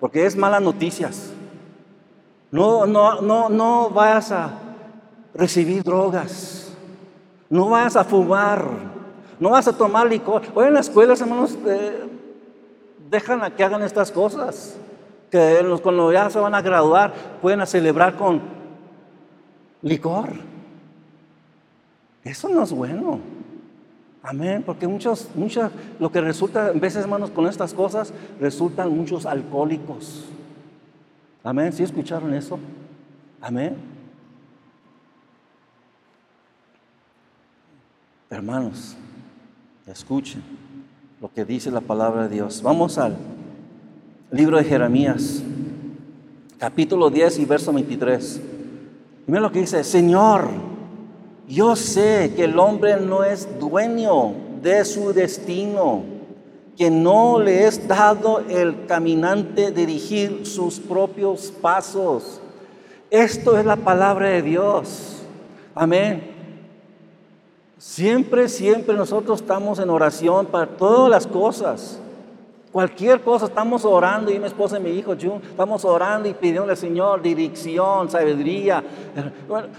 [0.00, 1.32] porque es malas noticias.
[2.50, 4.50] No, no, no, no vayas a
[5.34, 6.72] recibir drogas.
[7.50, 8.64] No vayas a fumar.
[9.40, 10.42] No vas a tomar licor.
[10.54, 12.08] Hoy en las escuelas, hermanos, eh,
[13.10, 14.76] dejan a que hagan estas cosas.
[15.30, 18.40] Que cuando ya se van a graduar, pueden celebrar con
[19.82, 20.30] licor.
[22.28, 23.20] Eso no es bueno.
[24.22, 29.24] Amén, porque muchos, muchas, lo que resulta, en veces hermanos, con estas cosas, resultan muchos
[29.24, 30.26] alcohólicos.
[31.42, 32.58] Amén, ¿sí escucharon eso?
[33.40, 33.76] Amén.
[38.28, 38.94] Hermanos,
[39.86, 40.42] escuchen
[41.22, 42.60] lo que dice la palabra de Dios.
[42.60, 43.16] Vamos al
[44.30, 45.42] libro de Jeremías,
[46.58, 48.42] capítulo 10 y verso 23.
[49.26, 50.50] Mira lo que dice, Señor,
[51.48, 56.02] yo sé que el hombre no es dueño de su destino,
[56.76, 62.40] que no le es dado el caminante dirigir sus propios pasos.
[63.10, 65.22] Esto es la palabra de Dios.
[65.74, 66.34] Amén.
[67.78, 71.98] Siempre, siempre nosotros estamos en oración para todas las cosas.
[72.72, 76.70] Cualquier cosa, estamos orando, y mi esposa y mi hijo Jun, estamos orando y pidiendo
[76.70, 78.84] al Señor dirección, sabiduría.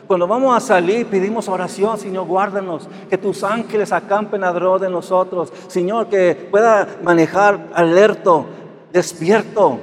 [0.08, 5.54] Cuando vamos a salir, pedimos oración, Señor, guárdanos, que tus ángeles acampen alrededor de nosotros.
[5.68, 8.46] Señor, que pueda manejar alerto,
[8.92, 9.78] despierto.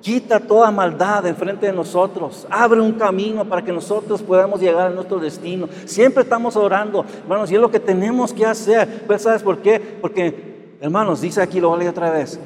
[0.00, 2.46] Quita toda maldad enfrente de nosotros.
[2.50, 5.66] Abre un camino para que nosotros podamos llegar a nuestro destino.
[5.86, 9.04] Siempre estamos orando, hermanos, y es lo que tenemos que hacer.
[9.06, 9.80] Pues, ¿sabes por qué?
[9.80, 10.53] Porque
[10.84, 12.38] Hermanos, dice aquí, lo voy a otra vez.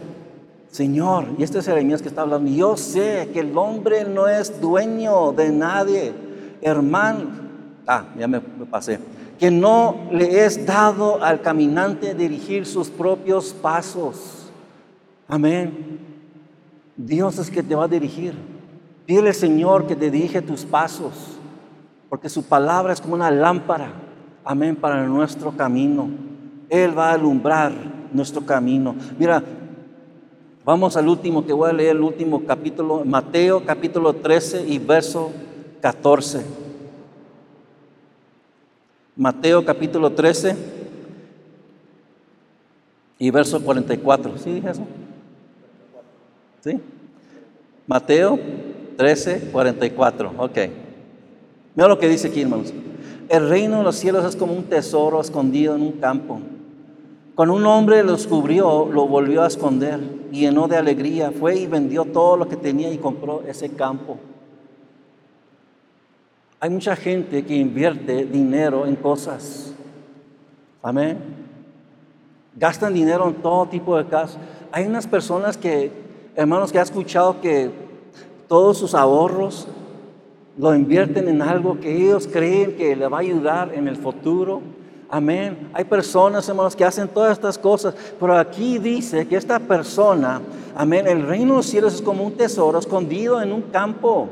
[0.70, 4.60] Señor, y este es Jeremías que está hablando, yo sé que el hombre no es
[4.60, 6.12] dueño de nadie.
[6.62, 7.24] Hermano,
[7.84, 9.00] ah, ya me, me pasé.
[9.40, 14.52] Que no le es dado al caminante dirigir sus propios pasos.
[15.26, 15.98] Amén.
[16.96, 18.34] Dios es que te va a dirigir.
[19.04, 21.40] Dile, Señor, que te dirige tus pasos.
[22.08, 23.90] Porque su palabra es como una lámpara.
[24.44, 26.08] Amén, para nuestro camino.
[26.70, 28.94] Él va a alumbrar nuestro camino.
[29.18, 29.42] Mira,
[30.64, 35.30] vamos al último que voy a leer, el último capítulo, Mateo capítulo 13 y verso
[35.80, 36.44] 14.
[39.16, 40.56] Mateo capítulo 13
[43.18, 44.38] y verso 44.
[44.38, 44.86] ¿Sí dije eso?
[46.60, 46.80] ¿Sí?
[47.86, 48.38] Mateo
[48.96, 50.34] 13, 44.
[50.38, 50.58] Ok.
[51.74, 52.72] Mira lo que dice aquí, hermanos.
[53.28, 56.40] El reino de los cielos es como un tesoro escondido en un campo
[57.38, 60.00] cuando un hombre lo descubrió, lo volvió a esconder,
[60.32, 64.18] llenó de alegría, fue y vendió todo lo que tenía y compró ese campo.
[66.58, 69.72] Hay mucha gente que invierte dinero en cosas.
[70.82, 71.16] Amén.
[72.56, 74.36] Gastan dinero en todo tipo de casos.
[74.72, 75.92] Hay unas personas que,
[76.34, 77.70] hermanos, que ha escuchado que
[78.48, 79.68] todos sus ahorros
[80.56, 84.60] lo invierten en algo que ellos creen que le va a ayudar en el futuro.
[85.10, 85.70] Amén.
[85.72, 90.42] Hay personas, hermanos, que hacen todas estas cosas, pero aquí dice que esta persona,
[90.76, 94.28] amén, el reino de los cielos es como un tesoro escondido en un campo.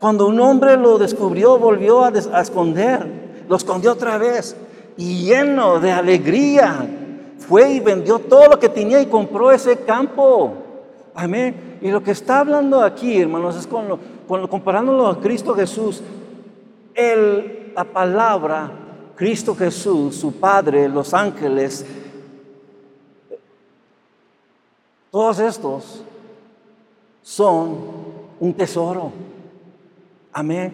[0.00, 3.06] Cuando un hombre lo descubrió, volvió a, esconder,
[3.48, 4.56] lo escondió otra vez
[4.96, 6.88] y lleno de alegría,
[7.38, 10.54] fue y vendió todo lo que tenía y compró ese campo.
[11.14, 11.78] Amén.
[11.80, 16.02] Y lo que está hablando aquí, hermanos, es con, lo, comparándolo a Cristo Jesús,
[16.94, 18.83] el, la palabra
[19.16, 21.86] Cristo Jesús, su Padre, los ángeles,
[25.10, 26.02] todos estos
[27.22, 27.78] son
[28.40, 29.12] un tesoro.
[30.32, 30.72] Amén.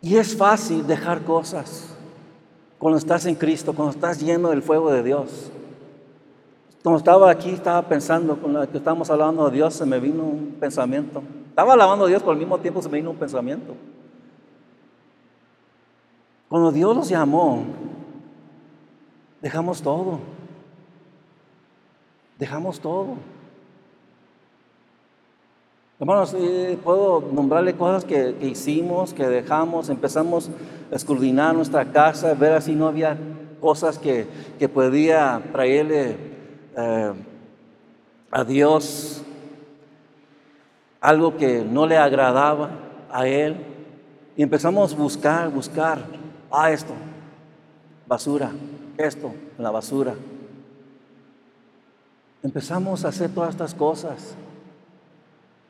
[0.00, 1.94] Y es fácil dejar cosas
[2.78, 5.50] cuando estás en Cristo, cuando estás lleno del fuego de Dios.
[6.82, 10.22] Cuando estaba aquí, estaba pensando, con lo que estábamos hablando de Dios, se me vino
[10.22, 11.22] un pensamiento.
[11.50, 13.74] Estaba alabando a Dios, pero al mismo tiempo se me vino un pensamiento.
[16.48, 17.64] Cuando Dios nos llamó,
[19.42, 20.18] dejamos todo.
[22.38, 23.16] Dejamos todo.
[26.00, 26.34] Hermanos,
[26.84, 30.48] puedo nombrarle cosas que, hicimos, que dejamos, empezamos
[30.92, 33.18] a escrudinar nuestra casa, ver si no había
[33.60, 34.26] cosas que,
[34.72, 36.16] podía traerle
[36.76, 37.12] eh,
[38.30, 39.24] a Dios,
[41.00, 42.70] algo que no le agradaba
[43.10, 43.56] a Él.
[44.36, 45.98] Y empezamos a buscar, buscar.
[46.50, 46.94] Ah, esto,
[48.06, 48.50] basura,
[48.96, 50.14] esto, la basura.
[52.42, 54.34] Empezamos a hacer todas estas cosas.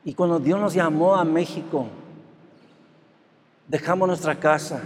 [0.05, 1.87] Y cuando Dios nos llamó a México,
[3.67, 4.81] dejamos nuestra casa,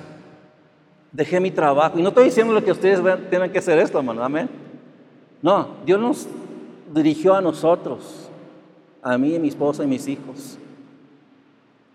[1.12, 2.00] dejé mi trabajo.
[2.00, 4.50] Y no estoy diciendo que ustedes tienen que hacer esto, hermano, amén.
[5.42, 6.28] No, Dios nos
[6.94, 8.30] dirigió a nosotros,
[9.02, 10.58] a mí, mi esposa y mis hijos.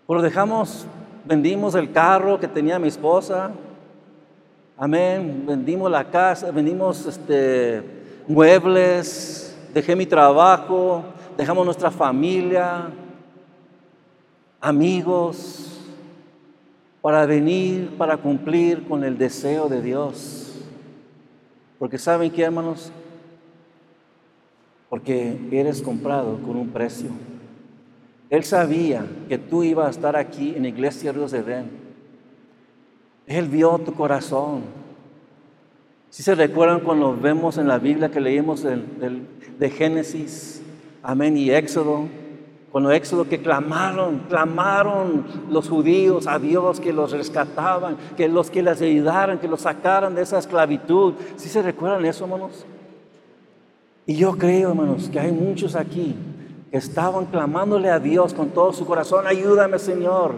[0.07, 0.85] Pero dejamos,
[1.25, 3.51] vendimos el carro que tenía mi esposa,
[4.79, 7.83] amén, vendimos la casa, vendimos este,
[8.27, 11.03] muebles, dejé mi trabajo,
[11.37, 12.89] dejamos nuestra familia,
[14.61, 15.81] amigos,
[17.01, 20.61] para venir, para cumplir con el deseo de Dios.
[21.77, 22.89] Porque saben qué, hermanos,
[24.89, 27.09] porque eres comprado con un precio.
[28.29, 31.88] Él sabía que tú ibas a estar aquí en iglesia Ríos de Edén.
[33.29, 34.63] Él vio tu corazón.
[36.09, 40.63] Si se recuerdan cuando vemos en la Biblia que leímos de Génesis,
[41.03, 42.07] amén, y Éxodo,
[42.71, 48.63] cuando Éxodo que clamaron, clamaron los judíos a Dios que los rescataban, que los que
[48.63, 51.13] les ayudaran, que los sacaran de esa esclavitud.
[51.35, 52.65] Si se recuerdan eso, hermanos?
[54.07, 56.15] Y yo creo, hermanos, que hay muchos aquí
[56.71, 60.35] estaban clamándole a Dios con todo su corazón, ayúdame Señor,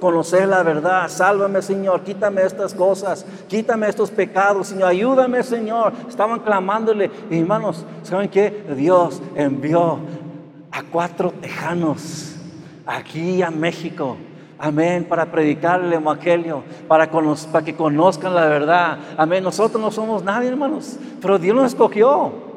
[0.00, 5.92] conocer la verdad, sálvame Señor, quítame estas cosas, quítame estos pecados, Señor, ayúdame Señor.
[6.08, 8.64] Estaban clamándole, y hermanos, ¿saben qué?
[8.76, 10.00] Dios envió
[10.72, 12.34] a cuatro tejanos
[12.84, 14.16] aquí a México.
[14.60, 18.98] Amén, para predicar el Evangelio, para, para que conozcan la verdad.
[19.16, 22.47] Amén, nosotros no somos nadie, hermanos, pero Dios nos escogió.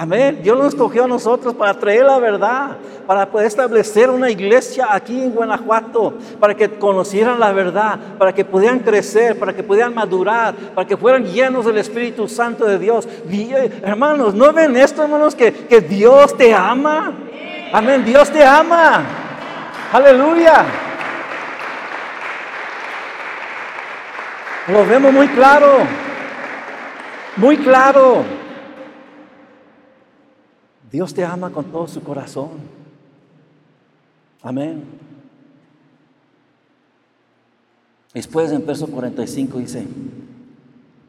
[0.00, 0.40] Amén.
[0.42, 5.20] Dios nos escogió a nosotros para traer la verdad, para poder establecer una iglesia aquí
[5.20, 10.54] en Guanajuato, para que conocieran la verdad, para que pudieran crecer, para que pudieran madurar,
[10.74, 13.06] para que fueran llenos del Espíritu Santo de Dios.
[13.82, 15.34] hermanos, ¿no ven esto, hermanos?
[15.34, 17.12] Que, que Dios te ama.
[17.70, 18.02] Amén.
[18.02, 19.02] Dios te ama.
[19.92, 20.64] Aleluya.
[24.68, 25.80] Lo vemos muy claro.
[27.36, 28.40] Muy claro.
[30.90, 32.48] Dios te ama con todo su corazón.
[34.42, 34.84] Amén.
[38.12, 39.86] Después en verso 45 dice,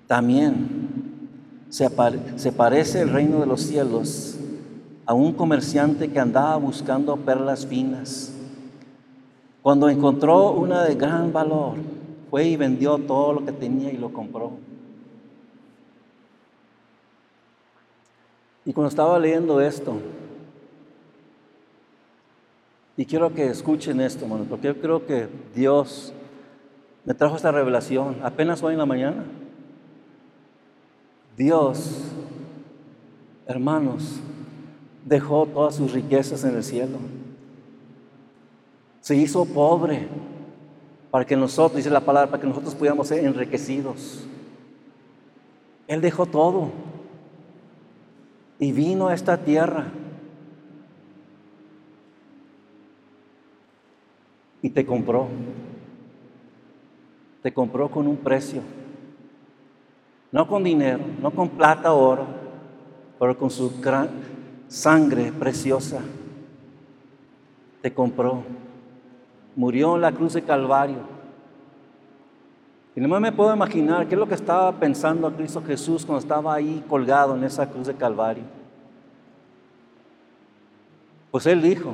[0.06, 0.90] también
[1.70, 1.90] se,
[2.36, 4.38] se parece el reino de los cielos
[5.06, 8.34] a un comerciante que andaba buscando perlas finas.
[9.64, 11.78] Cuando encontró una de gran valor,
[12.30, 14.52] fue y vendió todo lo que tenía y lo compró.
[18.66, 19.98] Y cuando estaba leyendo esto,
[22.96, 26.14] y quiero que escuchen esto, hermano, porque yo creo que Dios
[27.04, 29.26] me trajo esta revelación apenas hoy en la mañana.
[31.36, 32.12] Dios,
[33.48, 34.20] hermanos,
[35.06, 36.98] dejó todas sus riquezas en el cielo.
[39.00, 40.08] Se hizo pobre
[41.10, 44.26] para que nosotros, dice la palabra, para que nosotros pudiéramos ser enriquecidos.
[45.88, 46.70] Él dejó todo
[48.62, 49.88] y vino a esta tierra
[54.62, 55.28] y te compró.
[57.42, 58.62] Te compró con un precio.
[60.32, 62.28] No con dinero, no con plata o oro,
[63.18, 63.72] pero con su
[64.68, 66.00] sangre preciosa.
[67.82, 68.44] Te compró.
[69.56, 71.21] Murió en la cruz de Calvario.
[72.96, 76.54] Y no me puedo imaginar qué es lo que estaba pensando Cristo Jesús cuando estaba
[76.54, 78.44] ahí colgado en esa cruz de Calvario.
[81.32, 81.94] Pues Él dijo,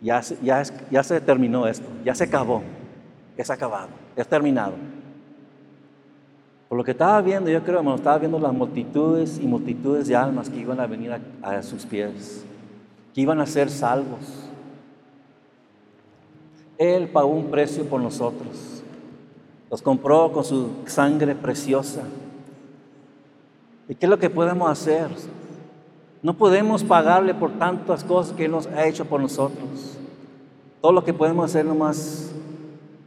[0.00, 2.62] ya, se terminó esto, ya se acabó,
[3.36, 4.74] es acabado, es terminado.
[6.68, 10.14] Por lo que estaba viendo, yo creo, hermano, estaba viendo las multitudes y multitudes de
[10.14, 12.44] almas que iban a venir a, a sus pies,
[13.12, 14.48] que iban a ser salvos.
[16.78, 18.83] Él pagó un precio por nosotros.
[19.74, 22.02] Los compró con su sangre preciosa.
[23.88, 25.08] ¿Y qué es lo que podemos hacer?
[26.22, 29.98] No podemos pagarle por tantas cosas que Él nos ha hecho por nosotros.
[30.80, 32.30] Todo lo que podemos hacer nomás,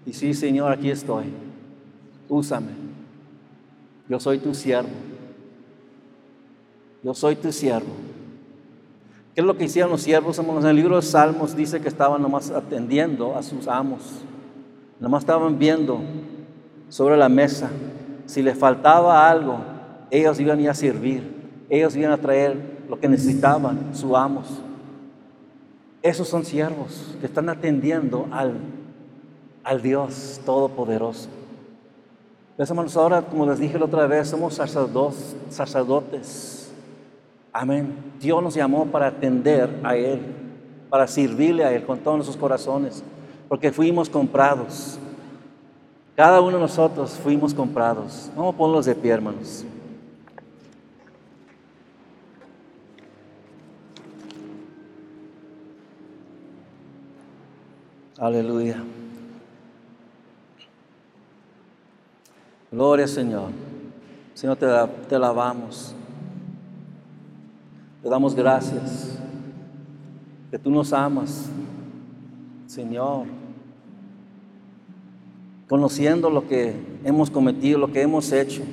[0.06, 1.28] y sí, Señor, aquí estoy.
[2.28, 2.74] Úsame.
[4.10, 4.90] Yo soy tu siervo.
[7.02, 7.94] Yo soy tu siervo.
[9.34, 10.38] ¿Qué es lo que hicieron los siervos?
[10.38, 14.02] En el libro de Salmos dice que estaban nomás atendiendo a sus amos.
[15.00, 16.02] Nomás estaban viendo
[16.90, 17.70] sobre la mesa.
[18.26, 19.60] Si les faltaba algo,
[20.12, 21.36] ellos iban a ir a servir.
[21.70, 24.62] Ellos iban a traer lo que necesitaban, sus amos.
[26.02, 28.54] Esos son siervos que están atendiendo al,
[29.64, 31.30] al Dios Todopoderoso.
[32.56, 36.58] Pues, hermanos, ahora, como les dije la otra vez, somos sacerdotes, sacerdotes
[37.60, 38.14] Amén.
[38.20, 40.22] Dios nos llamó para atender a Él,
[40.92, 43.04] para servirle a Él con todos nuestros corazones,
[43.50, 45.00] porque fuimos comprados.
[46.18, 48.32] Cada uno de nosotros fuimos comprados.
[48.36, 49.64] Vamos a ponerlos de pie, hermanos.
[58.18, 58.84] Aleluya.
[62.72, 63.52] Gloria Señor.
[64.34, 64.66] Señor, te,
[65.08, 65.94] te alabamos.
[68.02, 69.20] Te damos gracias.
[70.50, 71.48] Que tú nos amas,
[72.66, 73.37] Señor.
[75.68, 78.64] Conociendo lo que hemos cometido, lo que hemos hecho.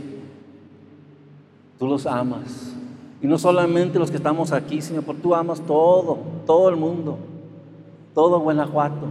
[1.79, 2.75] Tú los amas.
[3.21, 7.19] Y no solamente los que estamos aquí, Señor, porque tú amas todo, todo el mundo,
[8.15, 9.07] todo Guanajuato.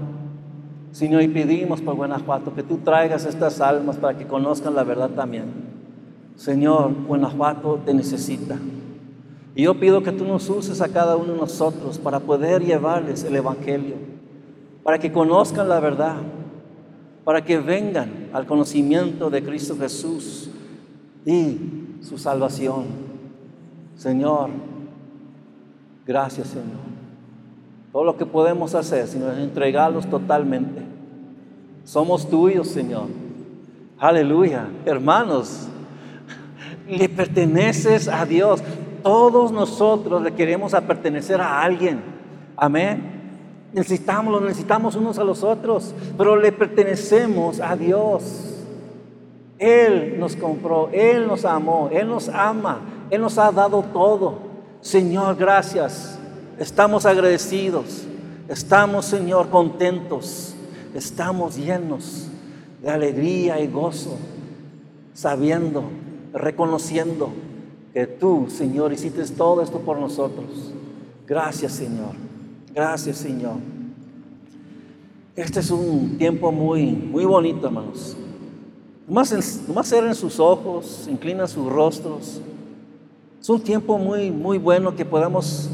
[0.92, 5.10] Señor, y pedimos por Guanajuato que tú traigas estas almas para que conozcan la verdad
[5.10, 5.46] también.
[6.36, 8.58] Señor, Guanajuato te necesita.
[9.56, 13.24] Y yo pido que tú nos uses a cada uno de nosotros para poder llevarles
[13.24, 13.96] el Evangelio,
[14.84, 16.18] para que conozcan la verdad,
[17.24, 20.50] para que vengan al conocimiento de Cristo Jesús
[21.26, 21.58] y
[22.02, 22.86] su salvación.
[23.96, 24.50] Señor,
[26.06, 26.94] gracias Señor.
[27.92, 30.82] Todo lo que podemos hacer, Señor, es entregarlos totalmente.
[31.86, 33.08] Somos tuyos, Señor.
[34.00, 34.68] Aleluya.
[34.86, 35.68] Hermanos,
[36.90, 38.64] le perteneces a Dios.
[39.04, 42.02] Todos nosotros le queremos a pertenecer a alguien.
[42.58, 43.13] Amén.
[43.74, 48.24] Necesitamos, lo necesitamos unos a los otros, pero le pertenecemos a Dios.
[49.58, 54.38] Él nos compró, Él nos amó, Él nos ama, Él nos ha dado todo.
[54.82, 56.20] Señor, gracias.
[56.60, 58.04] Estamos agradecidos.
[58.48, 60.54] Estamos, Señor, contentos.
[60.94, 62.28] Estamos llenos
[62.82, 64.18] de alegría y gozo,
[65.14, 65.84] sabiendo,
[66.34, 67.30] reconociendo
[67.94, 70.74] que tú, Señor, hiciste todo esto por nosotros.
[71.26, 72.33] Gracias, Señor.
[72.74, 73.58] Gracias, Señor.
[75.36, 78.18] Este es un tiempo muy, muy bonito, hermanos.
[79.08, 82.42] Nomás, nomás en sus ojos, inclina sus rostros.
[83.40, 85.70] Es un tiempo muy, muy bueno que podamos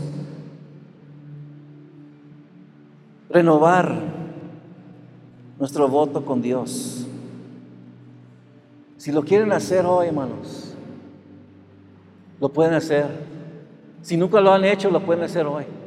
[3.29, 3.95] renovar
[5.57, 7.05] nuestro voto con Dios.
[8.97, 10.73] Si lo quieren hacer hoy, hermanos,
[12.41, 13.07] lo pueden hacer.
[14.01, 15.78] Si nunca lo han hecho, lo pueden hacer hoy.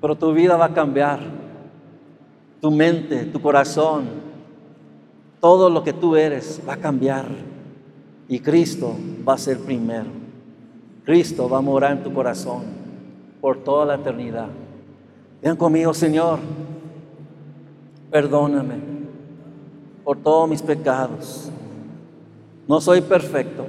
[0.00, 1.20] Pero tu vida va a cambiar.
[2.60, 4.06] Tu mente, tu corazón,
[5.40, 7.26] todo lo que tú eres va a cambiar.
[8.28, 10.06] Y Cristo va a ser primero.
[11.04, 12.64] Cristo va a morar en tu corazón
[13.40, 14.48] por toda la eternidad.
[15.40, 16.40] Vean conmigo, Señor,
[18.10, 18.74] perdóname
[20.02, 21.50] por todos mis pecados.
[22.66, 23.66] No soy perfecto,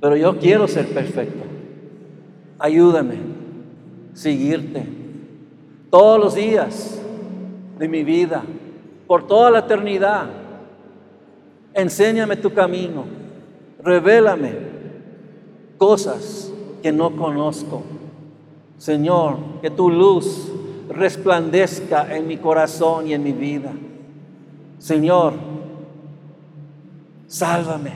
[0.00, 1.42] pero yo quiero ser perfecto.
[2.58, 3.31] Ayúdame
[4.14, 4.86] seguirte
[5.90, 7.00] todos los días
[7.78, 8.42] de mi vida,
[9.06, 10.26] por toda la eternidad.
[11.74, 13.04] Enséñame tu camino,
[13.82, 14.52] revélame
[15.76, 16.52] cosas
[16.82, 17.82] que no conozco.
[18.78, 20.50] Señor, que tu luz
[20.88, 23.72] resplandezca en mi corazón y en mi vida.
[24.78, 25.34] Señor,
[27.26, 27.92] sálvame,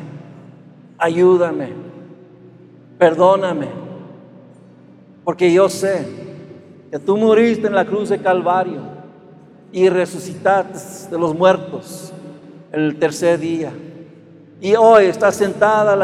[0.99, 1.71] ayúdame,
[2.99, 3.86] perdóname,
[5.27, 6.07] porque yo sé
[6.89, 8.79] que tú muriste en la cruz de Calvario
[9.73, 12.13] y resucitaste de los muertos
[12.71, 13.73] el tercer día.
[14.61, 15.97] Y hoy estás sentada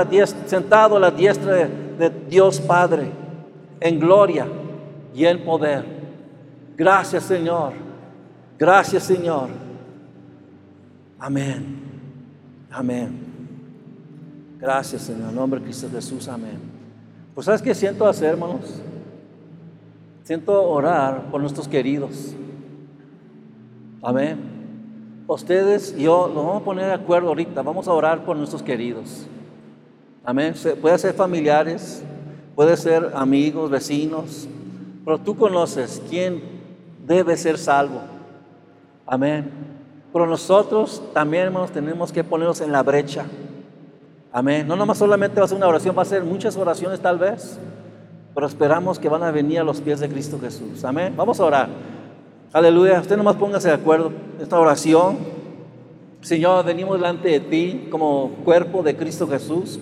[0.46, 3.12] sentado a la diestra de, Dios Padre
[3.78, 4.48] en gloria
[5.14, 5.84] y el poder.
[6.76, 7.74] Gracias Señor.
[8.58, 9.50] Gracias Señor.
[11.20, 11.80] Amén.
[12.72, 13.20] Amén.
[14.58, 15.08] Gracias.
[15.10, 16.26] En nombre de Cristo Jesús.
[16.26, 16.58] Amén.
[17.36, 18.82] Pues sabes qué siento hacer, hermanos.
[20.24, 22.34] Siento orar por nuestros queridos.
[24.02, 24.38] Amén.
[25.26, 27.62] Ustedes y yo nos vamos a poner de acuerdo ahorita.
[27.62, 29.26] Vamos a orar por nuestros queridos.
[30.24, 30.54] Amén.
[30.80, 32.04] Puede ser familiares,
[32.54, 34.46] puede ser amigos, vecinos,
[35.04, 36.40] pero tú conoces quién
[37.04, 38.00] debe ser salvo.
[39.06, 39.50] Amén.
[40.12, 43.24] Pero nosotros también, hermanos, tenemos que ponernos en la brecha.
[44.32, 44.68] Amén.
[44.68, 47.58] No nomás solamente va a ser una oración, va a ser muchas oraciones tal vez.
[48.34, 50.84] Pero esperamos que van a venir a los pies de Cristo Jesús.
[50.84, 51.14] Amén.
[51.16, 51.68] Vamos a orar.
[52.52, 53.00] Aleluya.
[53.00, 54.12] Usted nomás póngase de acuerdo.
[54.40, 55.18] Esta oración.
[56.22, 59.78] Señor, venimos delante de ti como cuerpo de Cristo Jesús.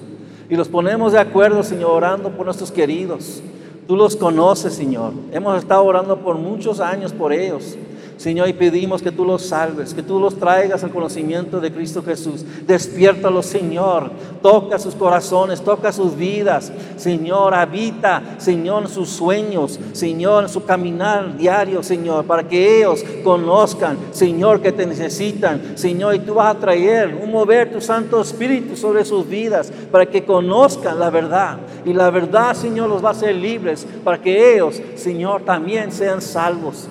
[0.48, 3.42] Y los ponemos de acuerdo, Señor, orando por nuestros queridos.
[3.86, 5.12] Tú los conoces, Señor.
[5.32, 7.76] Hemos estado orando por muchos años por ellos.
[8.20, 12.02] Señor, y pedimos que tú los salves, que tú los traigas al conocimiento de Cristo
[12.02, 12.44] Jesús.
[12.66, 14.10] Despiértalos, Señor.
[14.42, 16.70] Toca sus corazones, toca sus vidas.
[16.98, 24.60] Señor, habita, Señor, sus sueños, Señor, su caminar diario, Señor, para que ellos conozcan, Señor,
[24.60, 25.78] que te necesitan.
[25.78, 30.04] Señor, y tú vas a traer un mover tu Santo Espíritu sobre sus vidas, para
[30.04, 31.56] que conozcan la verdad.
[31.86, 36.20] Y la verdad, Señor, los va a hacer libres, para que ellos, Señor, también sean
[36.20, 36.86] salvos.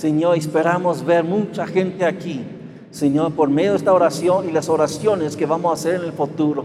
[0.00, 2.42] Señor, esperamos ver mucha gente aquí.
[2.90, 6.12] Señor, por medio de esta oración y las oraciones que vamos a hacer en el
[6.14, 6.64] futuro.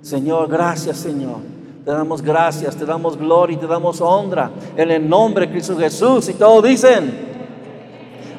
[0.00, 1.40] Señor, gracias, Señor.
[1.84, 5.76] Te damos gracias, te damos gloria y te damos honra en el nombre de Cristo
[5.76, 6.30] Jesús.
[6.30, 7.18] Y todos dicen,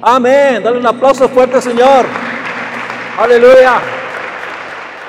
[0.01, 0.63] amén.
[0.63, 2.07] Dale un aplauso fuerte, Señor.
[3.19, 3.79] Aleluya.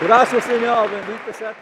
[0.02, 0.90] Gracias, Señor.
[0.90, 1.54] Bendito sea